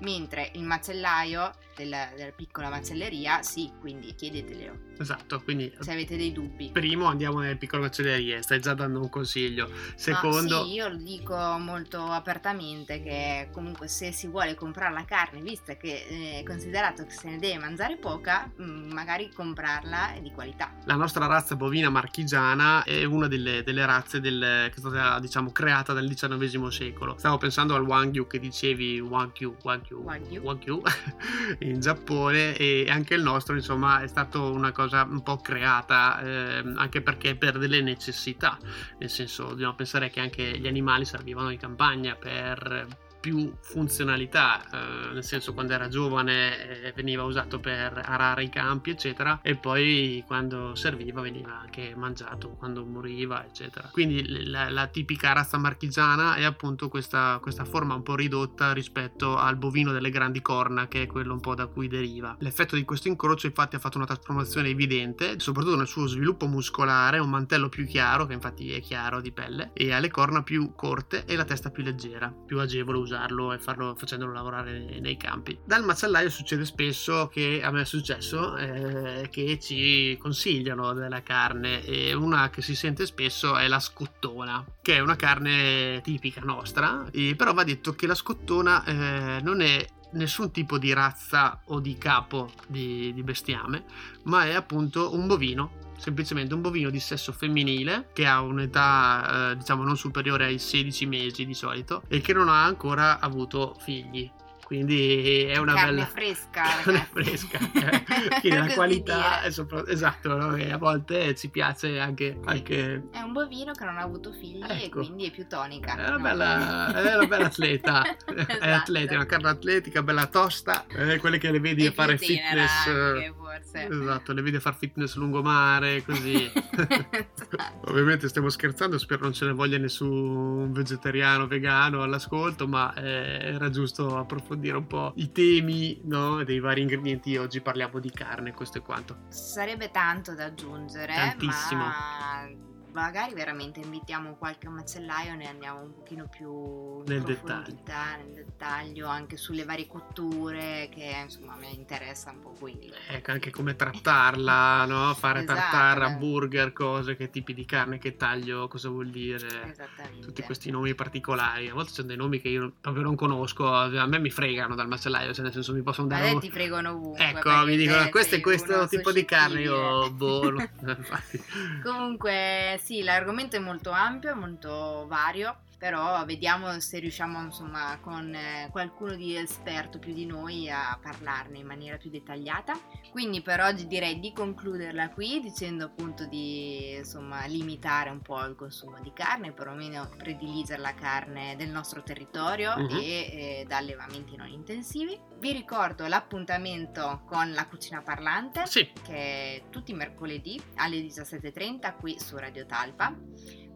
Mentre 0.00 0.50
il 0.54 0.62
macellaio 0.62 1.50
della, 1.76 2.10
della 2.14 2.32
piccola 2.32 2.68
macelleria, 2.68 3.42
sì, 3.42 3.70
quindi 3.80 4.14
chiedetelo 4.14 4.88
Esatto, 4.98 5.29
quindi 5.38 5.72
se 5.78 5.92
avete 5.92 6.16
dei 6.16 6.32
dubbi. 6.32 6.70
primo 6.72 7.06
andiamo 7.06 7.38
nelle 7.38 7.56
piccole 7.56 7.82
macellerie, 7.82 8.42
stai 8.42 8.60
già 8.60 8.74
dando 8.74 9.00
un 9.00 9.08
consiglio. 9.08 9.70
Secondo, 9.94 10.58
No, 10.58 10.64
sì, 10.64 10.72
io 10.72 10.88
lo 10.88 10.96
dico 10.96 11.36
molto 11.58 12.02
apertamente 12.02 13.02
che 13.02 13.48
comunque 13.52 13.86
se 13.86 14.10
si 14.12 14.26
vuole 14.26 14.54
comprare 14.54 14.92
la 14.94 15.04
carne, 15.04 15.40
visto 15.40 15.76
che 15.78 16.06
eh, 16.08 16.38
è 16.40 16.42
considerato 16.42 17.04
che 17.04 17.10
se 17.12 17.28
ne 17.28 17.38
deve 17.38 17.58
mangiare 17.58 17.96
poca, 17.96 18.50
mm, 18.60 18.90
magari 18.92 19.30
comprarla 19.32 20.14
è 20.14 20.20
di 20.20 20.30
qualità. 20.32 20.72
la 20.86 20.94
nostra 20.96 21.26
razza 21.26 21.54
bovina 21.56 21.90
marchigiana 21.90 22.82
è 22.84 23.04
una 23.04 23.28
delle, 23.28 23.62
delle 23.62 23.84
razze 23.86 24.20
del- 24.20 24.68
che 24.70 24.74
è 24.74 24.78
stata 24.78 25.18
diciamo 25.20 25.52
creata 25.52 25.92
nel 25.92 26.08
XIX 26.08 26.68
secolo. 26.68 27.16
Stavo 27.18 27.36
pensando 27.38 27.74
al 27.74 27.82
Wagyu 27.84 28.26
che 28.26 28.38
dicevi 28.38 28.98
Wagyu, 29.00 29.56
Wagyu, 29.62 29.98
Wagyu. 30.02 30.40
Wagyu 30.42 30.82
in 31.60 31.80
Giappone 31.80 32.56
e 32.56 32.86
anche 32.88 33.14
il 33.14 33.22
nostro 33.22 33.54
insomma 33.54 34.00
è 34.02 34.06
stato 34.06 34.50
una 34.52 34.72
cosa 34.72 35.02
un 35.08 35.19
po' 35.22 35.36
creata 35.36 36.20
ehm, 36.20 36.76
anche 36.78 37.02
perché 37.02 37.36
per 37.36 37.58
delle 37.58 37.80
necessità, 37.80 38.58
nel 38.98 39.10
senso 39.10 39.44
dobbiamo 39.48 39.74
pensare 39.74 40.10
che 40.10 40.20
anche 40.20 40.58
gli 40.58 40.66
animali 40.66 41.04
servivano 41.04 41.50
in 41.50 41.58
campagna 41.58 42.14
per 42.14 43.08
più 43.20 43.52
funzionalità, 43.60 44.64
eh, 44.70 45.12
nel 45.12 45.24
senso 45.24 45.52
quando 45.52 45.74
era 45.74 45.88
giovane 45.88 46.82
eh, 46.82 46.92
veniva 46.92 47.22
usato 47.22 47.60
per 47.60 48.00
arare 48.04 48.44
i 48.44 48.48
campi, 48.48 48.90
eccetera, 48.90 49.40
e 49.42 49.56
poi 49.56 50.24
quando 50.26 50.74
serviva 50.74 51.20
veniva 51.20 51.60
anche 51.60 51.94
mangiato 51.94 52.50
quando 52.50 52.84
moriva, 52.84 53.44
eccetera. 53.44 53.88
Quindi 53.92 54.48
la, 54.48 54.70
la 54.70 54.86
tipica 54.86 55.32
razza 55.32 55.58
marchigiana 55.58 56.36
è 56.36 56.44
appunto 56.44 56.88
questa, 56.88 57.38
questa 57.42 57.64
forma 57.64 57.94
un 57.94 58.02
po' 58.02 58.16
ridotta 58.16 58.72
rispetto 58.72 59.36
al 59.36 59.56
bovino 59.56 59.92
delle 59.92 60.10
grandi 60.10 60.40
corna, 60.40 60.88
che 60.88 61.02
è 61.02 61.06
quello 61.06 61.34
un 61.34 61.40
po' 61.40 61.54
da 61.54 61.66
cui 61.66 61.88
deriva. 61.88 62.36
L'effetto 62.40 62.76
di 62.76 62.84
questo 62.84 63.08
incrocio 63.08 63.46
infatti 63.46 63.76
ha 63.76 63.78
fatto 63.78 63.98
una 63.98 64.06
trasformazione 64.06 64.68
evidente, 64.68 65.38
soprattutto 65.38 65.76
nel 65.76 65.86
suo 65.86 66.06
sviluppo 66.06 66.46
muscolare, 66.46 67.18
un 67.18 67.30
mantello 67.30 67.68
più 67.68 67.86
chiaro, 67.86 68.26
che 68.26 68.32
infatti 68.32 68.72
è 68.72 68.80
chiaro 68.80 69.20
di 69.20 69.32
pelle, 69.32 69.70
e 69.74 69.92
ha 69.92 69.98
le 69.98 70.10
corna 70.10 70.42
più 70.42 70.74
corte 70.74 71.24
e 71.26 71.36
la 71.36 71.44
testa 71.44 71.70
più 71.70 71.82
leggera, 71.82 72.32
più 72.46 72.58
agevole 72.58 72.98
usarlo 73.10 73.52
e 73.52 73.58
farlo 73.58 73.94
facendolo 73.96 74.32
lavorare 74.32 75.00
nei, 75.00 75.16
campi. 75.16 75.58
Dal 75.64 75.84
macellaio 75.84 76.30
succede 76.30 76.64
spesso 76.64 77.28
che 77.28 77.60
a 77.62 77.70
me 77.70 77.82
è 77.82 77.84
successo 77.84 78.56
eh, 78.56 79.28
che 79.30 79.58
ci 79.58 80.16
consigliano 80.18 80.92
della 80.92 81.22
carne 81.22 81.84
e 81.84 82.14
una 82.14 82.50
che 82.50 82.62
si 82.62 82.74
sente 82.74 83.06
spesso 83.06 83.56
è 83.56 83.66
la 83.68 83.80
scottona, 83.80 84.64
che 84.80 84.96
è 84.96 85.00
una 85.00 85.16
carne 85.16 86.00
tipica 86.02 86.40
nostra, 86.42 87.04
però 87.36 87.52
va 87.52 87.64
detto 87.64 87.94
che 87.94 88.06
la 88.06 88.14
scottona 88.14 88.84
eh, 88.84 89.40
non 89.42 89.60
è 89.60 89.84
nessun 90.12 90.50
tipo 90.50 90.78
di 90.78 90.92
razza 90.92 91.60
o 91.66 91.80
di 91.80 91.96
capo 91.98 92.50
di, 92.66 93.12
di 93.12 93.22
bestiame, 93.22 93.84
ma 94.24 94.44
è 94.46 94.54
appunto 94.54 95.14
un 95.14 95.26
bovino 95.26 95.88
semplicemente 96.00 96.54
un 96.54 96.62
bovino 96.62 96.88
di 96.90 96.98
sesso 96.98 97.30
femminile 97.30 98.08
che 98.12 98.26
ha 98.26 98.40
un'età 98.40 99.50
eh, 99.50 99.56
diciamo 99.56 99.84
non 99.84 99.96
superiore 99.96 100.46
ai 100.46 100.58
16 100.58 101.06
mesi 101.06 101.44
di 101.44 101.54
solito 101.54 102.02
e 102.08 102.20
che 102.20 102.32
non 102.32 102.48
ha 102.48 102.64
ancora 102.64 103.20
avuto 103.20 103.76
figli 103.78 104.30
quindi 104.70 105.46
è 105.46 105.56
una 105.56 105.74
carne 105.74 105.90
bella 105.90 106.06
fresca 106.06 106.62
carne 106.80 107.08
fresca 107.10 107.58
eh. 107.74 108.38
quindi 108.38 108.56
la 108.56 108.72
qualità 108.72 109.42
è 109.42 109.50
sopra... 109.50 109.84
esatto 109.88 110.36
no? 110.36 110.54
e 110.54 110.70
a 110.70 110.76
volte 110.76 111.34
ci 111.34 111.48
piace 111.48 111.98
anche, 111.98 112.38
anche, 112.44 113.08
è 113.10 113.20
un 113.20 113.32
bovino 113.32 113.72
che 113.72 113.84
non 113.84 113.98
ha 113.98 114.02
avuto 114.02 114.30
figli 114.30 114.62
ecco. 114.62 115.00
e 115.00 115.06
quindi 115.06 115.26
è 115.26 115.32
più 115.32 115.48
tonica 115.48 115.96
è 115.96 116.06
una, 116.06 116.10
no? 116.10 116.22
bella, 116.22 116.94
è 116.94 117.16
una 117.16 117.26
bella 117.26 117.46
atleta 117.46 118.04
esatto. 118.14 118.58
è 118.60 118.70
atletica 118.70 119.14
una 119.16 119.26
carne 119.26 119.48
atletica 119.48 120.02
bella 120.04 120.26
tosta 120.26 120.86
è 120.86 121.18
quelle 121.18 121.38
che 121.38 121.50
le 121.50 121.58
vedi 121.58 121.86
a 121.86 121.90
fare 121.90 122.16
fitness 122.16 122.86
anche, 122.86 123.34
forse. 123.36 123.88
esatto 123.88 124.32
le 124.32 124.42
vedi 124.42 124.54
a 124.54 124.60
fare 124.60 124.76
fitness 124.78 125.16
lungomare 125.16 126.04
così 126.04 126.44
esatto. 126.44 127.90
ovviamente 127.90 128.28
stiamo 128.28 128.48
scherzando 128.48 128.98
spero 128.98 129.22
non 129.22 129.32
ce 129.32 129.46
ne 129.46 129.52
voglia 129.52 129.78
nessun 129.78 130.70
vegetariano 130.70 131.48
vegano 131.48 132.04
all'ascolto 132.04 132.68
ma 132.68 132.94
eh, 132.94 133.52
era 133.52 133.68
giusto 133.68 134.16
approfondire 134.16 134.58
approfondire 134.60 134.76
un 134.76 134.86
po' 134.86 135.12
i 135.16 135.32
temi 135.32 136.00
no, 136.04 136.44
dei 136.44 136.60
vari 136.60 136.82
ingredienti. 136.82 137.36
Oggi 137.36 137.60
parliamo 137.60 137.98
di 137.98 138.10
carne, 138.10 138.52
questo 138.52 138.78
è 138.78 138.82
quanto. 138.82 139.16
Sarebbe 139.28 139.90
tanto 139.90 140.34
da 140.34 140.44
aggiungere, 140.44 141.14
Tantissimo. 141.14 141.82
ma 141.82 142.48
magari 142.92 143.34
veramente 143.34 143.80
invitiamo 143.80 144.34
qualche 144.36 144.68
macellaio 144.68 145.32
e 145.32 145.36
ne 145.36 145.48
andiamo 145.48 145.80
un 145.82 145.94
pochino 145.94 146.28
più 146.28 147.02
nel 147.06 147.22
dettaglio. 147.22 147.74
nel 148.16 148.32
dettaglio, 148.34 149.06
anche 149.06 149.36
sulle 149.36 149.64
varie 149.64 149.86
cotture 149.86 150.88
che 150.92 151.16
insomma 151.22 151.54
mi 151.56 151.74
interessa 151.74 152.30
un 152.30 152.40
po' 152.40 152.54
quello. 152.58 152.94
Ecco, 153.08 153.30
anche 153.30 153.50
come 153.50 153.76
trattarla, 153.76 154.84
no? 154.86 155.14
Fare 155.14 155.42
Esatto, 155.42 155.58
tartare, 155.60 156.00
eh. 156.00 156.04
hamburger, 156.04 156.72
cose, 156.72 157.16
che 157.16 157.30
tipi 157.30 157.54
di 157.54 157.64
carne, 157.64 157.98
che 157.98 158.16
taglio, 158.16 158.68
cosa 158.68 158.88
vuol 158.88 159.10
dire. 159.10 159.74
Tutti 160.20 160.42
questi 160.42 160.70
nomi 160.70 160.94
particolari, 160.94 161.68
a 161.68 161.74
volte 161.74 161.92
sono 161.92 162.08
dei 162.08 162.16
nomi 162.16 162.40
che 162.40 162.48
io 162.48 162.72
proprio 162.80 163.02
non 163.02 163.14
conosco, 163.16 163.72
a 163.72 164.06
me 164.06 164.18
mi 164.18 164.30
fregano 164.30 164.74
dal 164.74 164.88
macellaio, 164.88 165.32
cioè 165.32 165.44
nel 165.44 165.52
senso 165.52 165.72
mi 165.72 165.82
possono 165.82 166.08
Ma 166.08 166.14
dare 166.16 166.28
te 166.28 166.34
un- 166.34 166.40
ti 166.40 166.50
fregano 166.50 166.90
ovunque. 166.90 167.24
Ecco, 167.28 167.50
mi 167.64 167.76
dicono 167.76 168.08
questo 168.10 168.34
è 168.34 168.40
questo 168.40 168.86
tipo 168.88 169.12
di 169.12 169.24
carne, 169.24 169.60
io 169.62 170.10
boh. 170.10 170.52
Comunque 171.82 172.79
sì, 172.82 173.02
l'argomento 173.02 173.56
è 173.56 173.60
molto 173.60 173.90
ampio, 173.90 174.34
molto 174.34 175.06
vario, 175.06 175.56
però 175.80 176.22
vediamo 176.26 176.78
se 176.78 176.98
riusciamo 176.98 177.40
insomma 177.42 177.98
con 178.02 178.34
eh, 178.34 178.68
qualcuno 178.70 179.14
di 179.14 179.34
esperto 179.34 179.98
più 179.98 180.12
di 180.12 180.26
noi 180.26 180.68
a 180.68 180.98
parlarne 181.00 181.56
in 181.56 181.66
maniera 181.66 181.96
più 181.96 182.10
dettagliata. 182.10 182.78
Quindi 183.10 183.40
per 183.40 183.60
oggi 183.60 183.86
direi 183.86 184.20
di 184.20 184.34
concluderla 184.34 185.08
qui 185.08 185.40
dicendo 185.40 185.86
appunto 185.86 186.26
di 186.26 186.96
insomma 186.98 187.46
limitare 187.46 188.10
un 188.10 188.20
po' 188.20 188.44
il 188.44 188.56
consumo 188.56 189.00
di 189.00 189.10
carne, 189.14 189.52
perlomeno 189.52 190.06
prediligere 190.18 190.82
la 190.82 190.92
carne 190.94 191.56
del 191.56 191.70
nostro 191.70 192.02
territorio 192.02 192.76
Mhm. 192.76 192.98
e 192.98 193.02
eh, 193.02 193.64
da 193.66 193.78
allevamenti 193.78 194.36
non 194.36 194.48
intensivi. 194.48 195.18
Vi 195.38 195.50
ricordo 195.52 196.06
l'appuntamento 196.06 197.22
con 197.26 197.52
la 197.52 197.66
cucina 197.66 198.02
parlante 198.02 198.66
Sì, 198.66 198.86
che 199.02 199.14
è 199.56 199.62
tutti 199.70 199.92
i 199.92 199.94
mercoledì 199.94 200.60
alle 200.74 201.00
17.30 201.00 201.94
qui 201.96 202.18
su 202.20 202.36
Radio 202.36 202.66
Talpa. 202.66 203.16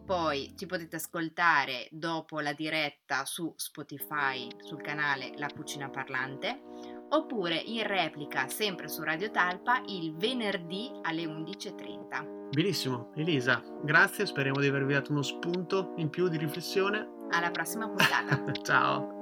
Poi 0.05 0.53
ci 0.55 0.67
potete 0.67 0.97
ascoltare 0.97 1.87
dopo 1.89 2.39
la 2.39 2.53
diretta 2.53 3.25
su 3.25 3.51
Spotify 3.55 4.47
sul 4.59 4.81
canale 4.81 5.31
La 5.37 5.47
Cucina 5.47 5.89
Parlante 5.89 6.61
oppure 7.09 7.55
in 7.55 7.85
replica 7.87 8.47
sempre 8.47 8.87
su 8.87 9.01
Radio 9.01 9.31
Talpa 9.31 9.81
il 9.87 10.15
venerdì 10.15 10.91
alle 11.01 11.23
11.30. 11.25 12.49
benissimo. 12.51 13.11
Elisa, 13.15 13.63
grazie, 13.81 14.25
speriamo 14.25 14.59
di 14.59 14.67
avervi 14.67 14.93
dato 14.93 15.11
uno 15.11 15.21
spunto 15.21 15.93
in 15.97 16.09
più 16.09 16.27
di 16.27 16.37
riflessione. 16.37 17.07
Alla 17.31 17.49
prossima 17.49 17.87
puntata! 17.87 18.43
Ciao. 18.61 19.14